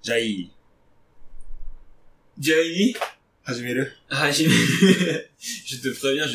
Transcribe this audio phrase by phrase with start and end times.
[0.00, 0.52] じゃあいい？
[2.38, 2.94] じゃあいい？
[3.42, 3.92] 始める？
[4.08, 5.30] 始める。
[5.38, 6.26] je te préviens,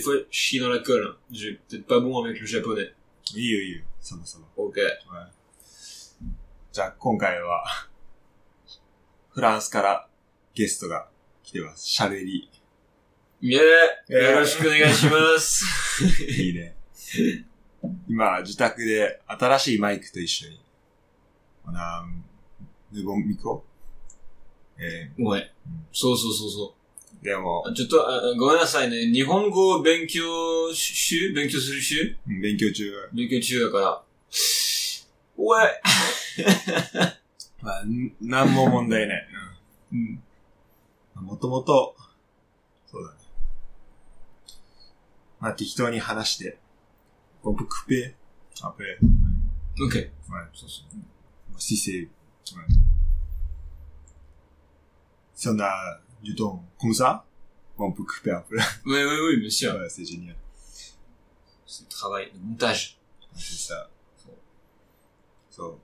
[0.00, 1.16] fois, chi dans la colle.
[1.32, 2.40] J'ai peut-être pas bon avec
[3.34, 3.82] いいよいいよ。
[4.00, 4.46] さまさま。
[4.56, 4.80] OK。
[5.12, 5.32] はい。
[6.72, 7.64] じゃあ今回は、
[9.34, 10.08] フランスから
[10.54, 11.08] ゲストが
[11.42, 11.86] 来てます。
[12.00, 12.48] 喋り。
[13.40, 13.58] みえ
[14.08, 15.64] よろしくお願いします。
[16.22, 16.76] いいね。
[18.08, 20.60] 今、自宅で新しいマイクと一緒に。
[21.66, 22.22] On a un
[22.92, 23.62] nouveau micro.
[24.78, 25.50] え ouais.
[25.92, 27.74] そうそうそうそーでも、う。
[27.74, 29.12] ちょっと、あごめんなさいね。
[29.12, 32.90] 日本語を勉強し、勉強する週うん勉強中。
[33.12, 34.02] 勉強中だから。
[35.36, 35.80] ouais!
[37.62, 39.28] まあ、んなんも問題ない。
[39.92, 40.22] うん。
[41.18, 41.26] うん。
[41.26, 41.94] もともと、
[42.90, 43.16] そうだね。
[45.40, 46.58] まあ、適当に話して、
[47.42, 48.14] ボブクペ、
[48.62, 48.84] アペ、
[49.82, 50.10] Ok.
[50.30, 51.00] はい、そうそう。
[51.60, 52.08] si c'est,
[52.56, 52.74] ouais.
[55.34, 57.24] Si on a du temps comme ça,
[57.78, 58.56] on peut couper un peu.
[58.84, 59.74] Oui, oui, oui, bien sûr.
[59.74, 60.36] Ouais, c'est génial.
[61.66, 62.98] C'est le travail de montage.
[63.34, 63.88] C'est ça.
[65.50, 65.78] そ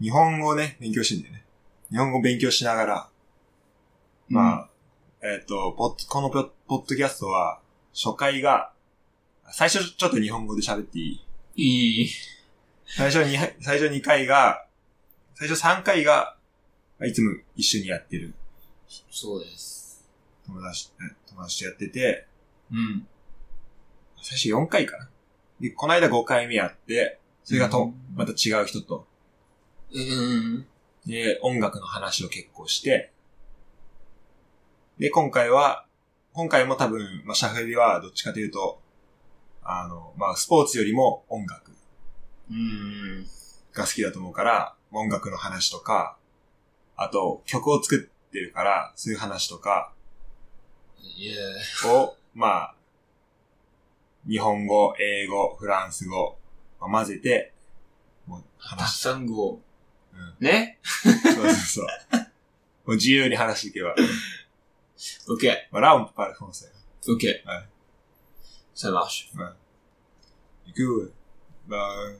[0.00, 0.02] う。
[0.02, 1.44] 日本語をね、勉強してんだよね。
[1.90, 3.08] 日本語を勉強しながら、
[4.28, 4.68] まあ、
[5.22, 7.60] えっ、ーと、ポッこのポッポッドキャストは、
[7.92, 8.72] 初回が、
[9.52, 11.20] 最初ちょっと日本語で喋ってい
[11.56, 12.10] いいい。
[12.86, 14.64] 最初に、最初2回が、
[15.40, 16.36] 最初3回が、
[16.98, 18.34] まあいつも一緒にやってる
[19.10, 20.06] そうです。
[20.46, 22.26] 友達、え友達とやってて、
[22.70, 23.06] うん。
[24.20, 25.08] 最初4回かな。
[25.58, 29.06] で、この間5回目やって、それがと、うんまた違う人と、
[29.90, 30.66] うん。
[31.06, 33.10] で、音楽の話を結構して、
[34.98, 35.86] で、今回は、
[36.34, 38.78] 今回も多分、まあ、シャフリはどっちかというと、
[39.62, 41.72] あの、まあ、スポーツよりも音楽
[42.50, 43.26] うん。
[43.72, 46.16] が好きだと思うから、音楽の話とか、
[46.96, 49.92] あと、曲を作ってるから、そういう話とか
[51.86, 52.74] を、まあ、
[54.28, 56.38] 日本語、英語、フランス語、
[56.80, 57.52] まあ、混ぜて、
[58.26, 59.60] もうたく話し、さん語。
[60.12, 60.78] うん、ね？
[60.82, 61.86] そうそうそう。
[62.84, 63.94] もう自由に話していけば。
[65.28, 65.46] Ok.
[65.72, 66.70] Voilà, on peut parler français.
[67.08, 67.22] Ok.
[67.22, 67.66] Ouais.
[68.74, 69.30] Ça marche.
[70.66, 71.12] Du coup, euh,
[71.66, 72.18] bah, euh,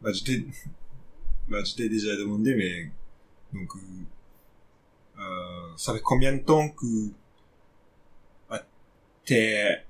[0.00, 0.46] bah, je t'ai,
[1.49, 2.91] bah, je t'ai déjà demandé, mais,
[3.53, 6.85] donc, euh, euh, ça fait combien de temps que,
[8.49, 8.61] bah,
[9.25, 9.85] t'es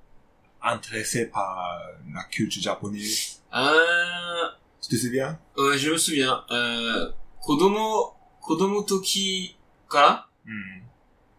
[0.62, 1.80] intéressé par
[2.14, 3.42] la culture japonaise?
[3.52, 5.40] Ah, Tu te souviens?
[5.58, 6.44] ouais, je me souviens.
[6.52, 7.12] Euh,
[7.42, 9.56] 子供、子供時
[9.88, 10.82] から、 Hmm.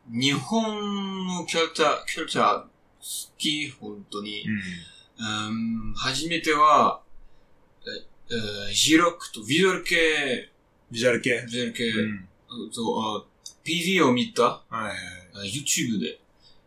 [0.08, 2.68] 日本のキャラクター、キャラクター好
[3.38, 4.44] き、本当に。
[4.46, 4.52] Hmm.
[5.18, 7.00] うん、初めては、
[8.31, 10.49] え、えー、ジロックとビジュアル系?
[10.89, 12.25] ビジュアル系、Hmm.
[12.71, 13.25] そう、あ
[13.63, 15.39] PV を見た？Ouais, ouais, ouais.
[15.39, 16.19] あ YouTube で。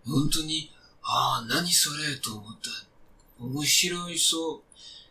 [0.07, 0.71] 本当に、
[1.03, 3.45] ああ、何それと思った。
[3.45, 4.63] 面白いそ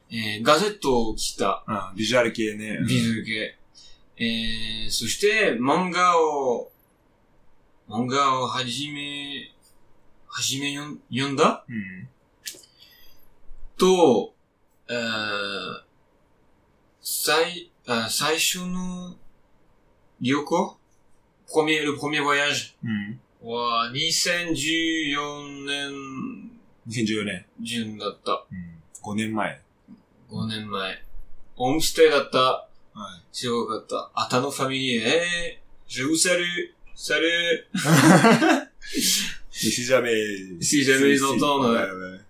[0.09, 0.15] う。
[0.15, 2.79] えーガゼットを着た Ah, visual kei ね。
[2.87, 3.57] ビジュアル系。
[4.17, 6.71] えー、そして、漫画を、
[7.89, 9.51] 漫画をはじめ、
[10.27, 12.07] はじめ読ん読んだ？Hmm.
[13.77, 14.33] と、
[14.89, 15.82] えー、
[17.02, 19.16] 最、あ最初の
[20.20, 20.76] 旅行
[21.52, 23.16] premier, le premier voyage Hmm.
[23.42, 26.50] は2014年
[26.88, 27.44] 2014年。
[27.62, 28.44] 順だった。
[28.50, 28.82] うん。
[29.02, 29.60] 5年前。
[30.30, 31.02] 5年前。
[31.54, 32.38] ホームステイだった。
[32.38, 32.66] は
[33.16, 33.22] い。
[33.32, 34.10] すごかった。
[34.14, 37.66] あたのファミリー、えー、je vous salue, salut,
[39.50, 40.60] si jamais...
[40.60, 42.12] Si jamais ils entendent, Ouais, ouais.
[42.12, 42.20] ouais.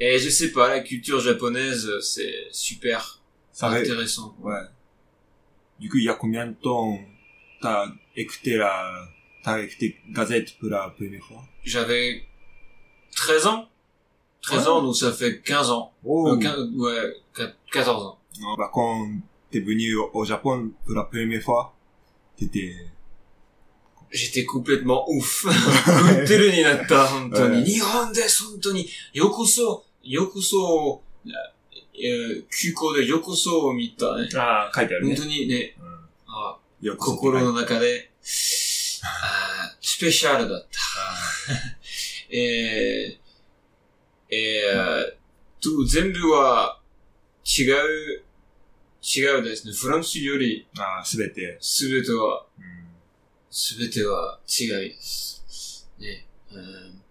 [0.00, 3.20] Et je sais pas, la culture japonaise, c'est super
[3.53, 4.35] Ça intéressant.
[4.41, 4.63] Ouais.
[5.79, 6.99] Du coup, il y a combien de temps
[7.61, 9.07] t'as écouté la,
[9.43, 11.43] t'as écouté Gazette pour la première fois?
[11.63, 12.23] J'avais
[13.15, 13.69] 13 ans.
[14.41, 14.63] 13 ouais.
[14.65, 14.71] Ah.
[14.71, 15.93] ans, donc ça fait 15 ans.
[16.03, 16.33] Oh.
[16.33, 18.19] Euh, 15, ouais, 14 ans.
[18.41, 19.07] Non, bah, quand
[19.51, 21.75] t'es venu au Japon pour la première fois,
[22.35, 22.75] t'étais...
[24.11, 25.45] J'étais complètement ouf.
[27.65, 28.43] Nihon desu,
[29.15, 31.01] Yokoso, yokoso,
[31.93, 32.25] になった、本当に。
[32.25, 33.05] はい日本で。
[33.07, 34.27] よこそ、を見たね。
[34.35, 35.15] ああ、書いてあるね。
[35.15, 35.87] 本当にね、うん。
[36.27, 36.57] あ
[36.97, 38.11] 心の中で、
[39.03, 40.67] あースペシャルだった。
[42.29, 46.79] えー、えー、と、全部は
[47.45, 48.23] 違う、
[49.03, 49.73] 違うですね。
[49.73, 51.57] フランスよりああ、すべて。
[51.61, 52.87] すべては、うん。
[53.51, 55.89] すべては違いです。
[55.99, 56.25] ね。
[56.51, 57.03] うんえー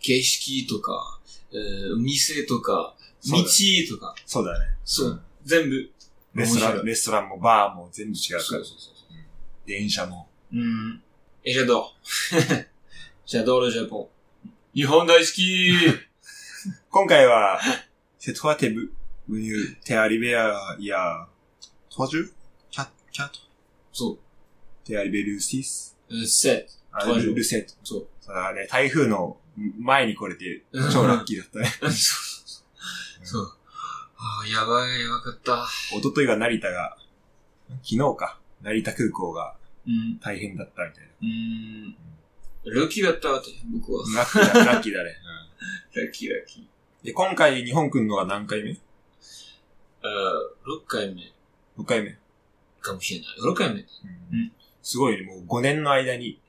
[0.00, 1.18] 景色とか、
[1.50, 2.93] えー店とか、
[3.32, 4.14] 道とか。
[4.26, 4.66] そうだ,ね。
[4.84, 5.22] そう。
[5.44, 5.90] 全部。
[6.34, 8.40] レストラン、レストランもバーも全部違うから。
[8.42, 9.24] そうそうそう,そう、うん。
[9.66, 10.28] 電車も。
[10.52, 11.02] うん。
[11.44, 11.86] え、じゃあどう？
[13.26, 14.08] じゃあどうでしょう
[14.74, 15.72] 日本大好き
[16.90, 17.60] 今回は、
[18.18, 18.92] セトワテブ、
[19.28, 21.26] ウニュー、テアリベアや、
[21.90, 22.30] トワジュ？
[22.70, 23.38] キャット、
[23.92, 24.18] そう。
[24.86, 25.96] テアリベルステス？
[26.08, 26.66] ルセ
[26.98, 27.14] ット。
[27.14, 27.74] ル,ルセット。
[27.84, 28.08] そう。
[28.20, 29.38] それはね、台風の
[29.78, 31.70] 前に来れて、超ラッキーだったね。
[33.24, 33.52] そう。
[34.16, 35.66] ああ、やばい、やばかった。
[35.96, 36.96] 一昨日は成田が、
[37.82, 39.56] 昨日か、成田空港が
[39.86, 40.18] うん。
[40.18, 41.96] 大変だったみたいうん。
[42.64, 43.28] ラッキーだった
[43.72, 44.06] 僕は。
[44.08, 44.20] な。
[44.20, 45.10] ラッキーだ、ラッキーだね。
[45.94, 46.62] ラッキーラッキー。
[46.62, 46.68] うん
[47.04, 48.70] で、今回日本来るのは何回目？
[48.70, 48.76] あ
[50.66, 51.20] 6回目
[51.76, 52.16] ?6 回目。
[52.80, 53.52] かもしれない。
[53.52, 53.80] 6回目。
[53.80, 56.40] うんすごいね、もう5年の間に、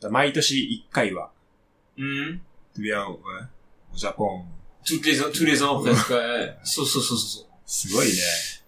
[0.00, 1.30] だ毎年1回は、
[1.96, 2.42] うん。
[2.74, 3.46] tu viens au, ouais,
[3.92, 4.42] au Japon.
[4.84, 6.14] Tous les ans, tous les ans, presque.
[6.14, 7.46] はいそうそうそうそう。
[7.66, 8.12] すごいね。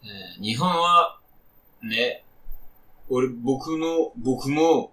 [0.02, 1.18] えー日本は、
[1.82, 2.24] ね、
[3.08, 4.92] 俺、僕の、僕も、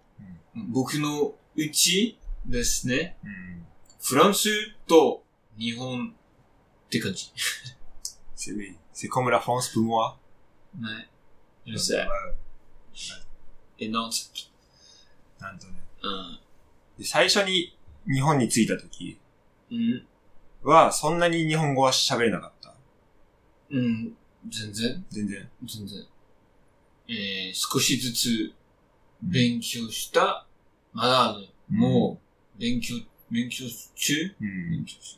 [0.56, 3.66] 僕のうちですね、うん。
[4.02, 4.50] フランス
[4.88, 5.24] と
[5.58, 6.14] 日本
[6.86, 7.32] って感じ。
[8.36, 8.76] C'est oui.
[8.94, 10.18] C'est comme la France pour moi.
[10.80, 11.10] ね。
[11.66, 11.98] je sais.
[11.98, 14.32] はいえ、なんつ
[15.40, 15.74] なんとね。
[16.02, 16.40] うん。
[16.98, 17.78] で最初に
[18.12, 19.20] 日本に着いた時
[19.72, 20.08] うん。
[20.70, 22.76] は、そんなに日本語は喋れなかった？
[23.70, 24.16] うん。
[24.50, 25.50] 全然、全然？
[25.66, 26.06] 全然。
[27.10, 28.54] えー、少しずつ
[29.22, 30.46] 勉強した。
[30.94, 32.20] まだね、も
[32.58, 32.96] う、勉強、
[33.32, 33.66] 勉強
[33.96, 34.36] 中？
[34.40, 34.86] うん勉。
[34.86, 35.18] 強中。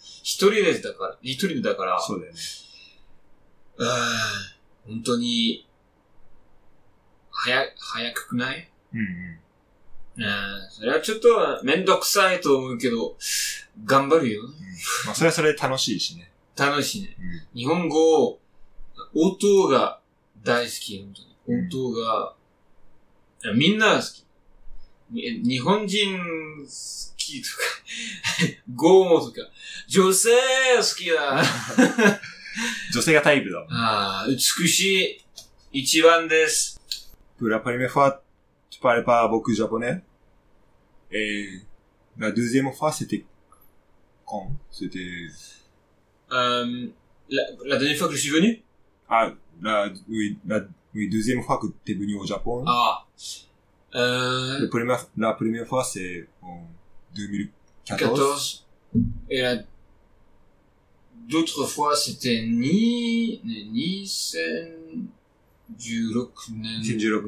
[0.00, 2.38] 一人でだから、一人でだから、そうだよね。
[3.76, 3.90] うーん
[4.94, 5.66] 本当に、
[7.30, 8.70] 早、早くない？
[8.92, 9.38] うんうん。
[10.18, 10.70] うん。
[10.70, 13.16] それはちょっとめんどくさいと思うけど、
[13.84, 14.42] 頑張るよ。
[15.06, 16.30] まあ、それはそれで楽しいしね。
[16.56, 17.16] 楽しいね。
[17.18, 17.58] うん。
[17.60, 18.38] 日本語、
[19.14, 20.00] 音が
[20.42, 21.26] 大好き、本当に。
[21.26, 22.34] うん音が、
[23.44, 24.28] いやみんな好き。
[25.10, 27.56] に日本人好きとか、
[28.74, 29.48] ゴーとか、
[29.88, 30.30] 女性
[30.76, 31.42] 好きだ。
[32.92, 33.68] 女性がタイプだもん。
[33.72, 35.24] ああ、美し
[35.72, 35.80] い。
[35.80, 36.80] 一番です。
[37.40, 38.20] Pour la première fois,
[38.70, 40.00] tu parlais pas beaucoup japonais.
[41.10, 41.48] Et
[42.18, 43.24] la deuxième fois, c'était
[44.26, 44.50] quand?
[44.70, 45.28] C'était...
[46.32, 46.88] Euh,
[47.30, 48.62] la, la, dernière fois que je suis venu?
[49.08, 49.32] Ah,
[49.62, 50.60] la, oui, la
[50.94, 52.64] deuxième fois que tu es venu au Japon.
[52.66, 53.06] Ah.
[53.94, 54.58] Euh...
[54.58, 56.60] Le la première fois, c'est en
[57.14, 57.98] 2014.
[57.98, 58.66] 14.
[59.30, 59.62] Et la...
[61.28, 63.40] D'autres fois, c'était ni...
[63.44, 65.06] Ni sen...
[65.68, 66.32] Du rock...
[66.82, 67.26] Sen du rock.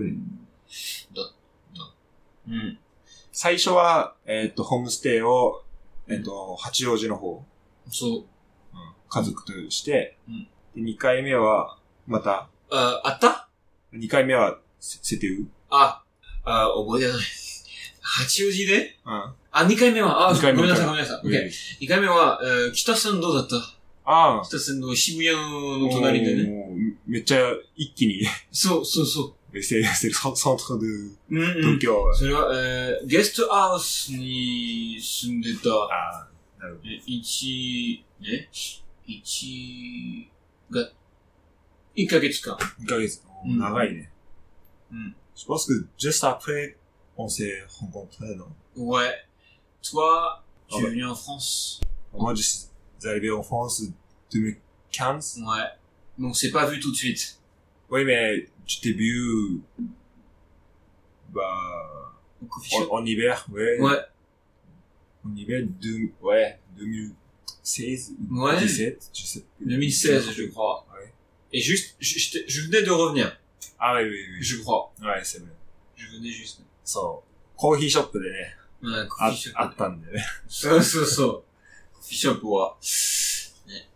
[3.42, 5.62] 最初は、えっ、と、ホームステイを、
[6.08, 7.42] えっ、と、八王子の方、
[7.90, 8.24] そう。
[9.08, 13.48] 家族として、うんで、2回目は、また、あ、あった
[13.94, 16.02] ？2回目は、セセテウあ、
[16.44, 17.22] あ、覚えてない。
[18.02, 18.98] 八王子で？
[19.06, 19.34] うん。
[19.52, 21.20] あ、二回目は、あ、ごめんなさい、ごめんなさい。
[21.24, 21.50] オッケー
[21.80, 23.56] 二回目は、えー北参道だった。
[24.04, 24.44] ああ。
[24.44, 25.34] 北参道、渋谷
[25.82, 26.50] の隣でね。
[26.50, 27.40] もうめっちゃ
[27.74, 28.20] 一気に、
[28.52, 31.17] そう、そうそ c'est c'est le centre de う。
[31.31, 31.79] うん、うん東。
[31.79, 32.13] 京。
[32.13, 36.27] それは、えー、ゲストハウスに住んでた、ああ、
[36.59, 38.49] なるほえ一、ね、
[39.05, 40.29] 一
[40.71, 40.89] が、
[41.95, 42.57] 一ヶ月間。
[42.57, 42.85] ど。
[42.85, 43.21] 2ヶ月。
[43.45, 44.11] うん長いね。
[44.91, 45.15] うん。
[45.35, 46.77] Je pense que juste après,
[47.17, 48.47] on s'est rencontrés, non?
[48.75, 49.13] Ouais.
[49.81, 50.89] Toi, tu Ah es ouais.
[50.91, 51.81] venu en France.
[52.13, 52.67] Moi, je suis
[53.05, 53.83] arrivé en France
[54.31, 55.39] 2015.
[55.45, 55.59] Ouais.
[56.17, 57.38] Mais on s'est pas vu tout de suite.
[57.89, 59.59] Oui, mais je t'ai vu,
[61.29, 62.87] bah, Au coffee en, shop.
[62.91, 63.79] en hiver, ouais.
[63.79, 63.99] Ouais.
[65.25, 68.53] En hiver, deux, ouais, 2016 ou Ouais.
[68.59, 69.65] 2017, je sais plus.
[69.67, 70.85] 2016, je crois.
[70.93, 71.11] Ouais.
[71.51, 73.37] Et juste, je, je t'ai- je venais de revenir.
[73.79, 74.43] Ah oui, oui, oui.
[74.43, 74.93] Je crois.
[75.01, 75.49] Ouais, c'est vrai.
[75.95, 76.61] Je venais juste.
[76.83, 77.57] そう。
[77.57, 79.53] コーヒーショップでね、 Ouais, あ coffee shop.
[79.55, 80.23] あったんでね。
[80.47, 81.43] そうそうそう。
[81.95, 82.75] コフィーショップは、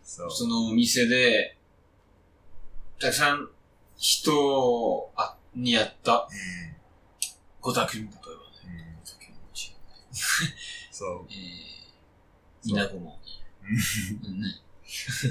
[0.04, 0.32] そう。
[0.32, 1.56] そのお店で、
[3.00, 3.48] たくさん
[4.05, 6.13] 人あに会った。
[6.13, 6.75] うん
[7.63, 8.21] コタ君、例えばね。
[8.67, 9.01] うん。
[9.01, 10.15] コタ君も違う
[10.93, 11.27] そう。
[11.31, 13.19] えー、みなこも。
[13.63, 14.43] うん。
[14.43, 14.49] ね。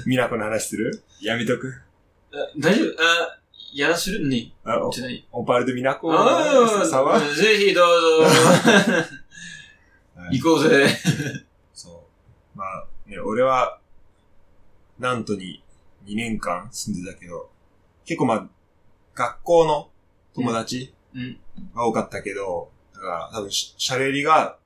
[0.06, 1.72] ミナコの話するやめとく。
[2.32, 3.38] あ大丈夫あ、
[3.72, 4.50] やらするね。
[4.64, 5.24] あ、おじゃない。
[5.30, 8.28] オパルドミナコあさは、ぜひどうぞ。
[10.32, 10.88] 行こうぜ。
[11.72, 12.08] そ
[12.56, 12.58] う。
[12.58, 13.78] まあ、ね、俺は、
[14.98, 15.24] なん。
[15.24, 15.62] とに
[16.06, 17.04] 2年間住ん。
[17.04, 17.52] でたけど、
[18.04, 18.48] 結構まあ、
[19.14, 19.90] 学校の
[20.34, 21.38] 友達うん。
[21.74, 24.56] が多かったけど、だから多分シシャレリが、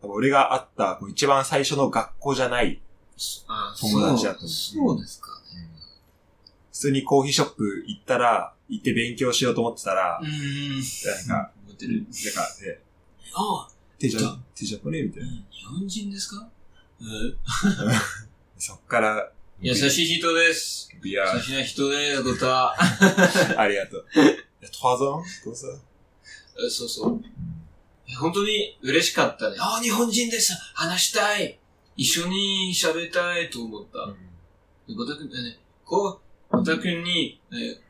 [0.00, 2.80] 多分俺が会った一番最初の学校じゃない、
[3.48, 5.68] あ友達だと思うそうそうですかね。
[6.72, 11.28] 普通にコーヒーショップ行ったら、行って勉強しようと思ってたら、うーん。
[11.28, 11.92] なんか、持ってる。
[11.98, 12.10] なんか、
[12.66, 12.80] え、
[13.34, 15.28] ああ、手じゃだ、手じゃこねみたいな。
[15.28, 16.48] 日本人ですか？
[17.00, 17.38] うん
[18.58, 19.30] そっから、
[19.66, 20.90] 優しい人です。
[21.02, 22.76] ビア優しい人です、ドタ。
[23.58, 24.06] ありがとう。
[24.14, 24.18] い
[24.60, 25.24] や、trois ans?
[25.42, 25.68] どうさ
[26.62, 27.20] えそうそう。
[28.20, 29.56] 本当に嬉しかったね。
[29.58, 30.52] ああ、日本人です。
[30.74, 31.58] 話したい。
[31.96, 34.06] 一緒に喋りたいと思った。
[34.86, 36.20] でゴタ君、ね、こ
[36.52, 37.80] う、ゴタ君に、え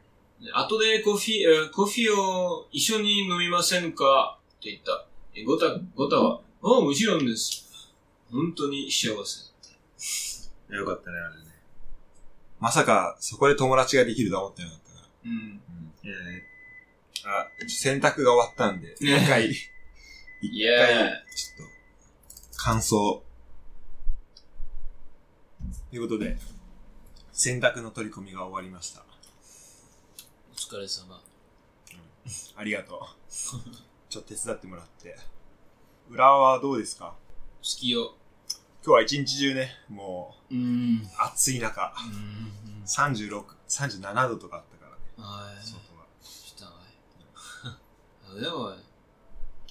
[0.53, 4.39] 後でコーヒーコーヒーを一緒に飲みませんか？
[4.61, 5.07] って言った。
[5.35, 7.67] えゴタ、ゴタは、ああ、もちろんです。
[8.31, 9.53] 本当に幸せ。
[10.73, 11.54] よかったね、あれね。
[12.65, 15.07] まさか、そこで友達ができるとは思ってなかったから。
[15.27, 15.61] うん。
[16.03, 19.55] えー、あ、洗濯が終わったんで、一ね回、い
[20.41, 21.69] 一や回、ちょっ
[22.55, 23.23] と、感想。
[25.91, 26.39] ということで、
[27.35, 29.05] 洗濯の取り込みが終わりました。
[30.53, 31.21] お疲れ様。
[32.57, 32.99] ありがとう。
[34.09, 35.19] ちょっと手伝ってもらって。
[36.09, 37.15] 浦和はどうですか？
[37.63, 38.17] 好きよ。
[38.85, 40.55] 今日は一日中ね、もう
[41.19, 42.83] 暑い中、うん。
[42.85, 45.67] 36、37度とかあったからね、はい。
[45.67, 46.05] 外は。
[46.23, 48.37] したわい。
[48.39, 48.75] あでも、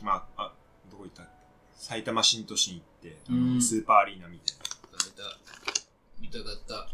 [0.02, 0.54] まあ、あ、
[0.90, 1.24] どこ行った？
[1.78, 4.54] 埼玉新都心行って、うんスーパーアリーナ見て。
[4.54, 5.38] 食べた。
[6.20, 6.90] 見たかった。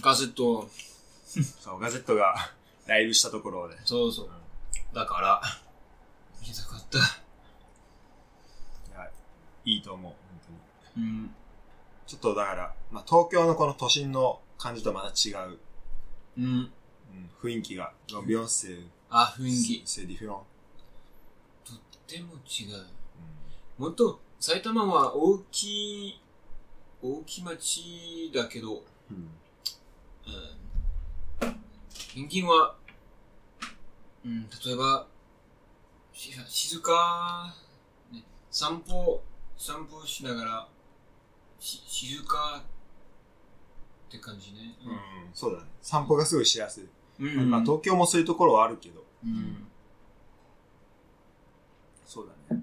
[0.00, 0.68] ガゼット、
[1.60, 2.52] そう、ガゼットが
[2.86, 3.78] ライブしたところで。
[3.84, 4.30] そうそう。
[4.94, 5.42] だから、
[6.40, 6.98] 見たかった。
[9.68, 10.18] いや、いいと思う、本
[10.94, 11.06] 当に。
[11.06, 11.34] うん。
[12.06, 15.58] ちょっとだから、まあ、東京のこの都心の感じとはまた違う、
[16.38, 16.44] うん。
[16.44, 16.48] う
[17.12, 17.92] ん、雰囲気が、
[18.26, 18.78] ビヨンセ、
[19.10, 19.82] あ、雰囲気。
[19.84, 20.42] セディフィロン。
[21.66, 22.86] とっても違う。
[23.78, 26.20] もっと、埼玉は大きい、
[27.02, 29.16] 大きい町だけど、うん。
[30.26, 30.34] うん。
[31.46, 31.60] うん。
[31.90, 32.76] 近近は、
[34.24, 35.06] うん、例えば、
[36.12, 37.54] し静か、
[38.10, 39.22] ね、散歩、
[39.58, 40.68] 散歩しながら、
[41.58, 42.62] し静か
[44.08, 44.78] って感じね。
[44.84, 44.98] うん、
[45.34, 45.68] そうだね。
[45.82, 46.88] 散歩がすごいしやすい。
[47.20, 47.50] うん。
[47.50, 49.04] まあ、東京もそういうところはあるけど。
[49.24, 49.66] うん。
[52.06, 52.62] そうだね。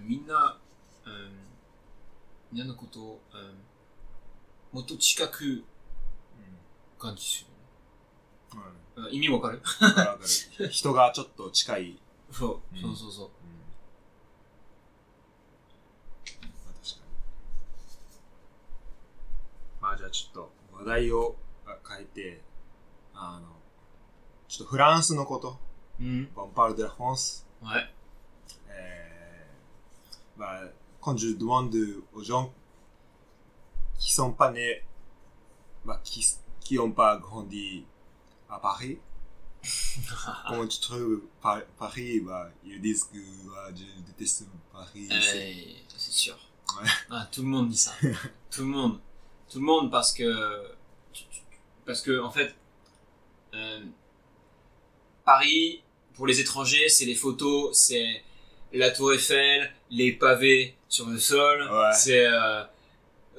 [0.00, 0.58] みんな、
[1.06, 1.12] うん、
[2.52, 3.20] みんなのことを、
[4.72, 5.62] うん、もっと近く
[6.98, 7.46] 感じす
[8.52, 8.58] うん。
[8.58, 8.64] うん。
[8.66, 8.70] る。
[8.96, 9.62] うん意味わかる？
[9.80, 10.24] わかるわか
[10.58, 10.68] る。
[10.68, 11.98] 人がちょっと近い。
[12.32, 13.26] そう、うんそうそうそう。
[13.26, 13.32] うん。
[19.99, 22.41] じゃあちょっと話題をあ変えて、
[23.13, 23.47] あの、
[24.47, 25.57] ちょっとフランスのこと、
[25.99, 26.29] うん。
[26.33, 27.45] ボンパルデラ・フランス。
[27.61, 27.93] はい。
[28.69, 29.45] Euh,
[30.37, 30.61] bah,
[31.01, 31.73] quand je demande
[32.13, 32.51] aux gens
[33.97, 34.83] qui sont pas nés,
[35.85, 36.25] bah, qui,
[36.59, 37.85] qui ont pas grandi
[38.49, 38.99] à Paris,
[40.47, 43.17] comment tu trouves Par- Paris, bah, ils disent que
[43.49, 45.07] bah, je déteste Paris.
[45.09, 46.35] c'est- Euh, c'est sûr.
[46.81, 46.89] Ouais.
[47.09, 47.91] Ah, tout le monde dit ça.
[48.51, 48.99] tout le monde.
[49.50, 50.62] Tout le monde parce que,
[51.84, 52.54] parce que, en fait,
[53.54, 53.80] euh,
[55.24, 55.82] Paris,
[56.14, 58.22] pour les étrangers, c'est les photos, c'est
[58.72, 61.92] la tour Eiffel, les pavés sur le sol, Ouais.
[61.94, 62.62] c'est euh,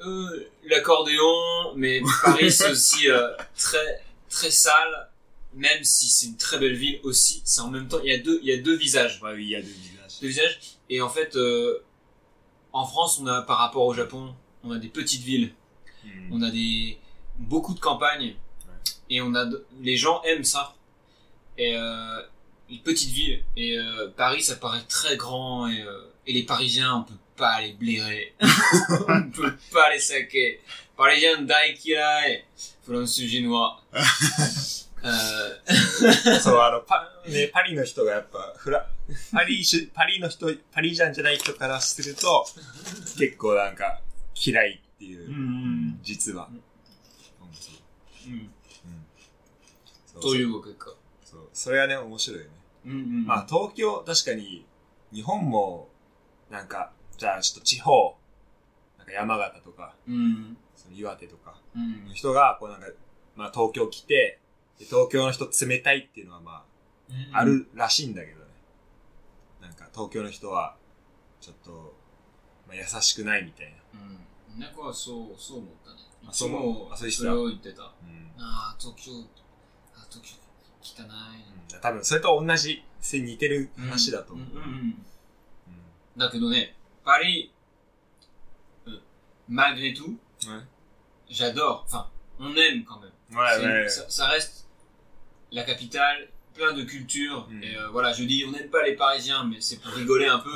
[0.04, 3.06] euh, l'accordéon, mais Paris c'est aussi
[3.56, 5.08] très très sale,
[5.54, 7.42] même si c'est une très belle ville aussi.
[7.44, 9.44] C'est en même temps, il y a deux, il y a deux visages Ouais, oui,
[9.44, 10.20] il y a deux villages.
[10.20, 10.60] de visage.
[10.90, 11.36] Et en fait,
[12.72, 15.52] en France, on a, par rapport au Japon, on a des petites villes,
[16.03, 16.31] Hmm.
[16.33, 16.97] on a des
[17.37, 18.35] beaucoup de campagnes,
[19.09, 20.73] et on a de- les gens aiment ça.
[21.57, 22.21] Et euh,
[22.69, 26.97] les petites villes et euh, Paris, ça paraît très grand et, euh, et les Parisiens,
[26.97, 28.33] on peut pas les blairer,
[29.07, 30.59] on peut pas les saquer.
[30.95, 32.45] Parisiens daikirai,
[32.83, 33.81] français génois.
[35.03, 38.87] euh, そう、あの、パ、ね、パリの人がやっぱ、フラ、
[39.31, 42.45] パリし、パリの人、パリジャンじゃない人からすると、
[43.17, 44.01] 結構なんか、
[44.35, 46.48] 嫌い っていう、うん実は。
[46.50, 46.62] うんうん
[47.54, 48.50] そううん
[50.06, 50.94] そうというわけか。
[51.24, 51.48] そう。
[51.52, 52.50] それはね、面白いよね。
[52.86, 54.66] うんうんまあ、東京、確かに、
[55.12, 55.88] 日本も、
[56.50, 58.16] なんか、じゃあちょっと地方、
[58.98, 62.86] なんか山形とか、うんその岩手とか、うんの人が、こうなんか、
[63.34, 64.38] まあ東京来て、
[64.78, 66.64] で東京の人冷たいっていうのはま
[67.32, 68.44] あ、あるらしいんだけどね。
[69.62, 70.76] なんか東京の人は、
[71.40, 71.94] ちょっと、
[72.68, 74.00] まあ、優しくないみたいな。
[74.00, 74.18] うん。
[74.57, 75.97] なんかそう、そう思ったね。
[76.23, 77.83] いあそうつもあそうでしたそれを言ってた。
[77.83, 78.31] うん。
[78.39, 79.11] ああ、東京、
[79.95, 80.35] あ東京、
[80.81, 81.05] 汚い。
[81.05, 84.47] うん多分、それと同じ、それ似てる話だと思う。
[84.47, 85.03] うんうんうんうん
[86.17, 86.75] だけどね、
[87.05, 87.53] パリ、
[88.87, 89.01] うん、
[89.47, 90.67] malgré tout, はい
[91.31, 91.83] j'adore.
[91.85, 92.07] Enfin,
[92.39, 93.11] on aime quand même.
[93.31, 93.89] Ouais, C'est- ouais.
[93.89, 94.65] Ça, ça reste
[95.51, 97.47] la capitale, plein de cultures.
[97.49, 97.63] Mm.
[97.63, 100.39] Et euh, voilà, je dis, on n'aime pas les Parisiens, mais c'est pour rigoler un
[100.39, 100.49] peu.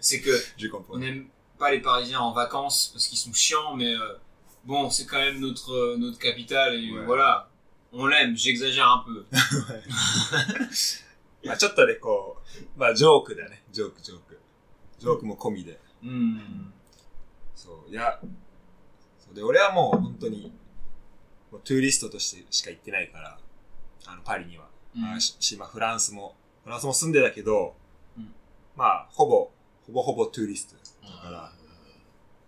[0.00, 0.94] c'est que Je comprends.
[0.94, 4.19] on n'aime pas les Parisiens en vacances parce qu'ils sont chiants, mais euh,
[4.65, 7.05] bon, c'est quand même notre euh, notre capitale et Ouais.
[7.05, 7.49] voilà,
[7.93, 8.35] on l'aime.
[8.37, 9.25] J'exagère un peu.
[11.45, 12.37] まあちょっとね、こ
[12.75, 13.63] う、まあジョークだね。
[13.71, 14.39] ジョーク、ジョーク。
[14.99, 15.79] ジョークも込みで。
[16.03, 16.71] Hmm.
[17.55, 18.19] そう、いや、
[19.19, 20.51] そうで、俺はもう本当に、
[21.51, 23.37] もうトゥーリストとしてしか行ってないから、
[24.07, 24.65] あの、パリには。
[24.95, 25.15] Hmm.
[25.15, 27.75] あししまあフランスも、フランスも住んでたけど、
[28.17, 28.33] うん
[28.75, 29.51] まあ、ほぼ、
[29.85, 30.76] ほぼほぼトゥーリストだ
[31.17, 31.51] から、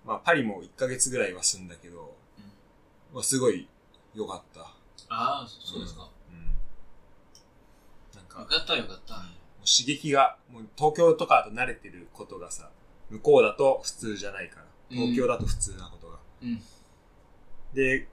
[0.06, 2.16] まあ、パリも1ヶ月ぐらいは住んだけど、
[3.14, 3.68] まあ、すごい
[4.14, 4.74] 良かった。
[5.10, 6.10] あ、そうですか。
[6.32, 6.46] うん。
[8.16, 9.16] なんか、よかったよかった。
[9.16, 9.24] もう
[9.66, 12.70] 刺激が、もう東京とかと慣れてることがさ、
[13.10, 14.66] 向こうだと普通じゃないから。
[14.90, 16.20] 東京だと普通なことが。
[16.44, 16.62] うん
[17.74, 18.08] で、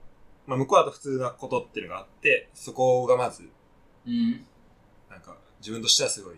[0.45, 3.49] まあ、向こうだと普通なことっていうのがあって、そこがまず、
[4.05, 4.45] うん。
[5.09, 6.35] なんか、自分としてはすごい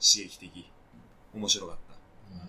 [0.00, 0.70] 刺激的。
[1.34, 1.76] 面白かっ
[2.30, 2.36] た。
[2.36, 2.48] なん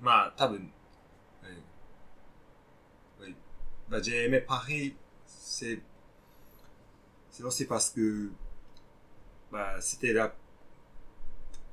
[0.00, 0.70] まあ、多分、
[1.44, 1.60] euh,
[3.20, 3.34] oui.
[3.88, 4.94] Bah, j'ai aimé Paris,
[5.26, 5.80] c'est,
[7.30, 8.30] c'est aussi parce que,
[9.50, 10.34] bah, c'était la,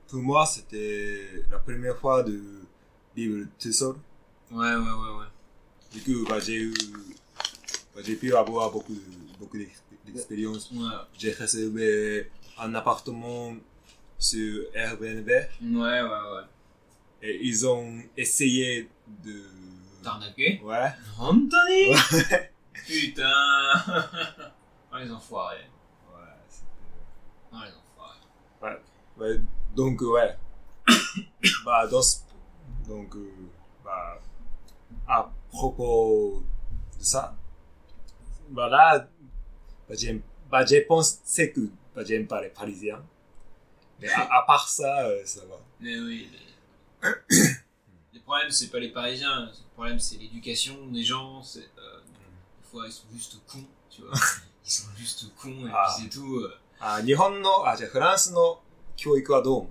[0.07, 2.41] pour moi, c'était la première fois de
[3.15, 3.95] vivre tout seul.
[4.51, 5.25] Ouais, ouais, ouais, ouais.
[5.93, 6.73] Du coup, bah, j'ai eu,
[7.95, 9.01] bah, j'ai pu avoir beaucoup de,
[9.39, 10.71] beaucoup d'ex- d'expériences.
[10.71, 13.55] Ouais, J'ai réservé un appartement
[14.19, 16.01] sur Airbnb ouais, ouais.
[16.03, 16.43] ouais.
[17.22, 18.88] Et ils ont essayé
[19.24, 19.44] de...
[20.02, 20.92] T'arnaquer Ouais.
[21.18, 21.94] Anthony.
[22.86, 23.24] Putain
[24.92, 25.68] Oh les enfoirés.
[26.12, 26.66] Ouais, c'était...
[27.52, 28.18] Oh les enfoirés.
[28.62, 28.80] Ouais.
[29.18, 29.40] ouais.
[29.74, 30.36] Donc, ouais.
[31.64, 32.00] bah, dans.
[32.86, 33.32] Donc, euh,
[33.84, 34.20] bah,
[35.08, 36.42] à propos
[36.98, 37.36] de ça,
[38.50, 39.08] voilà,
[39.88, 41.60] bah, j'aime, bah, je bah, pense que
[41.94, 43.02] bah, j'aime pas les Parisiens.
[44.00, 45.56] Mais à, part ça, euh, ça va.
[45.80, 46.28] Mais oui.
[47.30, 49.46] le problème, c'est pas les Parisiens.
[49.46, 51.42] Le problème, c'est l'éducation des gens.
[51.56, 54.14] Euh, des fois, ils sont juste cons, tu vois.
[54.66, 55.86] Ils sont juste cons et ah.
[55.86, 56.38] puis c'est tout.
[56.38, 56.52] Euh.
[56.80, 58.58] Ah, Nihon ah, j'ai France no,
[58.96, 59.68] kyoiku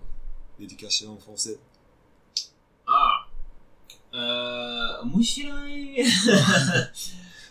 [0.58, 1.60] L'éducation française.
[2.88, 3.26] Ah.
[4.14, 5.04] Euh,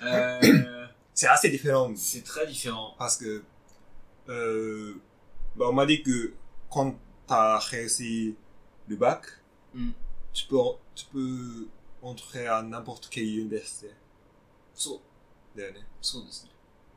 [0.02, 1.92] euh, c'est assez différent.
[1.94, 2.94] C'est très différent.
[2.98, 3.44] Parce que,
[4.26, 6.32] bah, on m'a dit que
[6.70, 6.94] quand
[7.26, 8.34] t'as réussi
[8.88, 9.26] le bac,
[9.74, 9.92] Mm.
[10.32, 10.56] tu peux,
[10.94, 11.68] tu peux
[12.02, 13.90] entrer à n'importe quelle université.
[14.74, 15.00] そ
[15.54, 15.58] う。
[15.58, 15.86] だよね。
[16.02, 16.50] そうですね。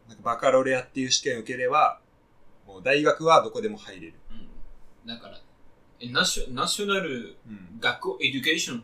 [0.07, 1.99] なんかバカロレアっていう試験を受ければ、
[2.65, 4.13] もう大学はどこでも入れる。
[4.31, 5.07] うん。
[5.07, 5.39] だから、
[5.99, 7.79] えナショ national うん。
[7.79, 8.83] 学校 education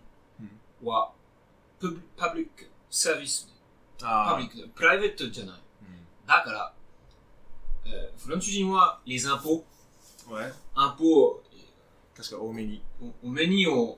[0.83, 1.11] は、
[1.81, 3.47] パブ public service、
[3.99, 5.61] パあ public、 private じゃない。
[6.25, 6.73] だから、
[7.85, 9.63] えーフランス人は、impôts、
[10.27, 10.33] うん。
[10.33, 10.53] はい。
[10.75, 11.42] impôts、
[12.15, 12.83] 確か多めに。
[13.23, 13.97] おお目にを、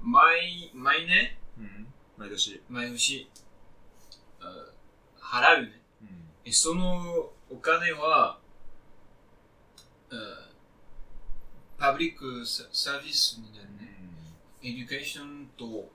[0.00, 1.86] 毎、毎年、うん。
[2.16, 2.62] 毎年。
[2.68, 3.28] 毎年、
[4.40, 4.72] えー
[5.20, 5.80] 払うね。
[6.02, 6.08] うん。
[6.44, 8.38] えそのお金は、
[10.10, 10.52] えー
[11.78, 13.98] public サ service になるね。
[14.62, 15.90] education と、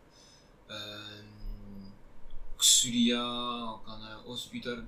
[0.69, 0.75] えー
[2.57, 4.83] 薬や、わかんない、 hospital、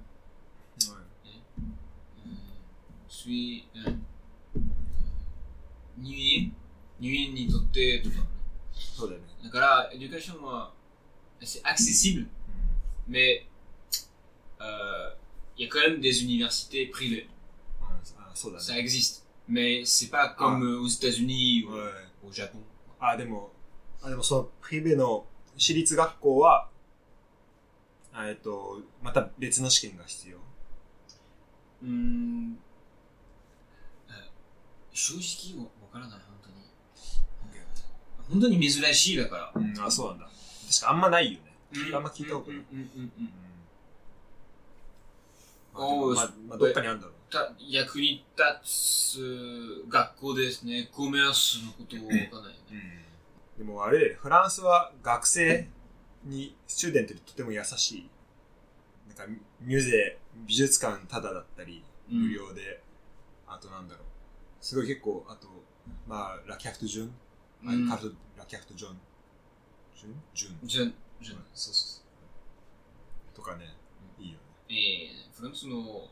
[3.09, 4.05] 水、うん
[5.98, 6.54] 入院
[7.00, 8.16] 入院にとってとか。
[8.72, 9.26] そうだよね。
[9.44, 10.72] だから、エデュケーションは、
[11.40, 12.26] c'est accessible,
[13.09, 13.46] mais
[14.61, 15.14] euh,
[15.57, 17.28] il y a quand même des universités privées.
[18.18, 18.64] あ、そうだね。
[18.64, 19.24] Ça existe.
[19.48, 21.92] Mais c'est pas comme euh, aux États-Unis ou はい。
[22.26, 22.62] au Japon.
[22.98, 23.52] あ、でも、
[24.02, 25.26] あ、でもその、プリベの
[25.57, 26.68] 私立学校は、
[28.12, 30.38] あえっと、また別の試験が必要。
[31.83, 32.59] うーん
[34.09, 34.12] え
[34.92, 35.14] 正
[35.54, 36.56] 直わ からない、本当に。
[38.30, 39.52] 本当に珍しいだから。
[39.56, 40.25] うん、あ、そうなんだ。
[40.69, 41.49] 確かあんまないよね。
[41.88, 42.60] うんあんま聞いたことない。
[42.71, 43.30] うんうんうんうん
[45.73, 47.32] まあでもおーまあ、まあ、どっかにあるんだろう。
[47.32, 50.89] た役に立つ学校ですね。
[50.91, 52.39] コメアスのことをわかんないよ
[52.71, 53.06] ね。
[53.58, 55.67] でもあれフランスは学生
[56.25, 58.10] に、スチューデントにとても優しい。
[59.08, 59.25] なんか、
[59.62, 62.82] ミューゼ、美術館タダだったり、うん無料で、
[63.47, 64.06] あとなんだろう。
[64.62, 65.47] すごい結構、あと、
[66.10, 67.12] まあ、ラキャフト・ジュン、
[67.67, 68.98] あうんカルト、ラキャフト・ジョン、
[69.95, 70.13] ジュン？
[70.34, 70.86] ジュンじゃ、
[71.22, 72.02] じゃ、そうそう
[73.36, 73.76] そとかね、
[74.17, 74.39] いいよね。
[74.69, 74.74] う。
[74.74, 76.08] えー、フランスの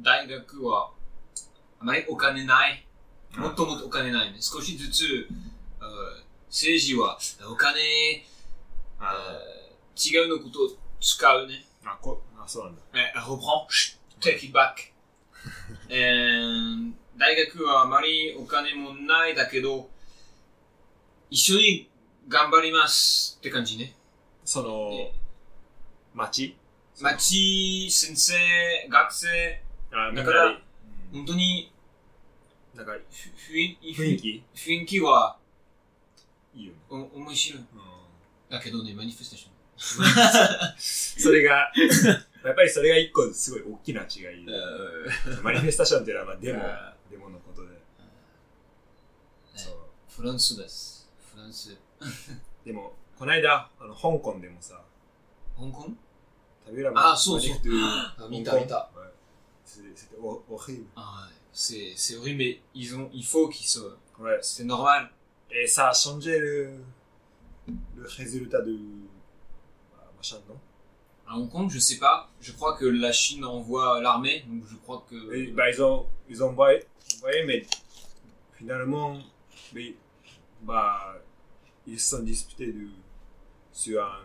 [0.00, 0.90] 大学は、
[1.80, 2.84] あまりお金ない。
[3.34, 4.36] もっともっとお金ないね。
[4.42, 5.04] 少しずつ、
[5.80, 7.18] えー政治は
[7.50, 7.80] お金、
[9.00, 9.14] あ
[9.96, 10.68] 違うのことを
[11.00, 11.64] 使うね。
[11.82, 12.82] あ、こ、あ、そうなんだ。
[12.92, 13.66] え、reprend,
[14.20, 14.92] take it back.
[15.88, 19.88] えー大学はあまりお金もないだけど、
[21.30, 21.90] 一緒に
[22.28, 23.94] 頑張りますって感じね。
[24.44, 25.12] そのえ、
[26.14, 26.56] 町
[27.00, 28.34] 町、先生、
[28.88, 30.60] 学生、あ、だから
[31.12, 31.72] 本当に
[32.74, 33.58] なんか、ふ雰
[34.14, 34.42] 囲気？
[34.54, 35.36] 雰囲気は
[36.54, 36.78] いいよね。
[36.88, 37.60] お面白い。
[37.60, 37.66] うん
[38.50, 39.52] だけどね、マニフェスターション。
[40.78, 41.72] それが、
[42.44, 44.52] やっぱりそれが一個すごい大きな違いで。
[45.42, 46.62] マニフェスターションっていうのはまあデモ
[50.11, 51.09] フランスです。
[51.33, 51.75] フランス。
[52.65, 54.81] でも、この間、あの、香港でもさ、
[55.55, 55.87] 香港
[56.65, 58.89] 食べらあそうそうああ見た見た。
[59.65, 60.85] C'était hor- horrible.
[60.95, 63.97] Ah ouais, c'est, c'est horrible, mais ils ont, il faut qu'ils soient.
[64.19, 64.37] Ouais.
[64.41, 65.09] C'est normal.
[65.51, 66.71] Et ça a changé le,
[67.95, 68.77] le résultat de
[69.93, 70.57] bah, machin, non
[71.27, 72.29] À Hong Kong, je sais pas.
[72.39, 75.33] Je crois que la Chine envoie l'armée, donc je crois que.
[75.35, 76.85] Et, bah, ils ont, ils ont envoyé,
[77.17, 77.65] envoyé, mais
[78.53, 79.19] finalement,
[79.73, 79.95] mais,
[80.62, 81.14] bah,
[81.86, 82.88] ils se sont disputés de,
[83.72, 84.24] sur un,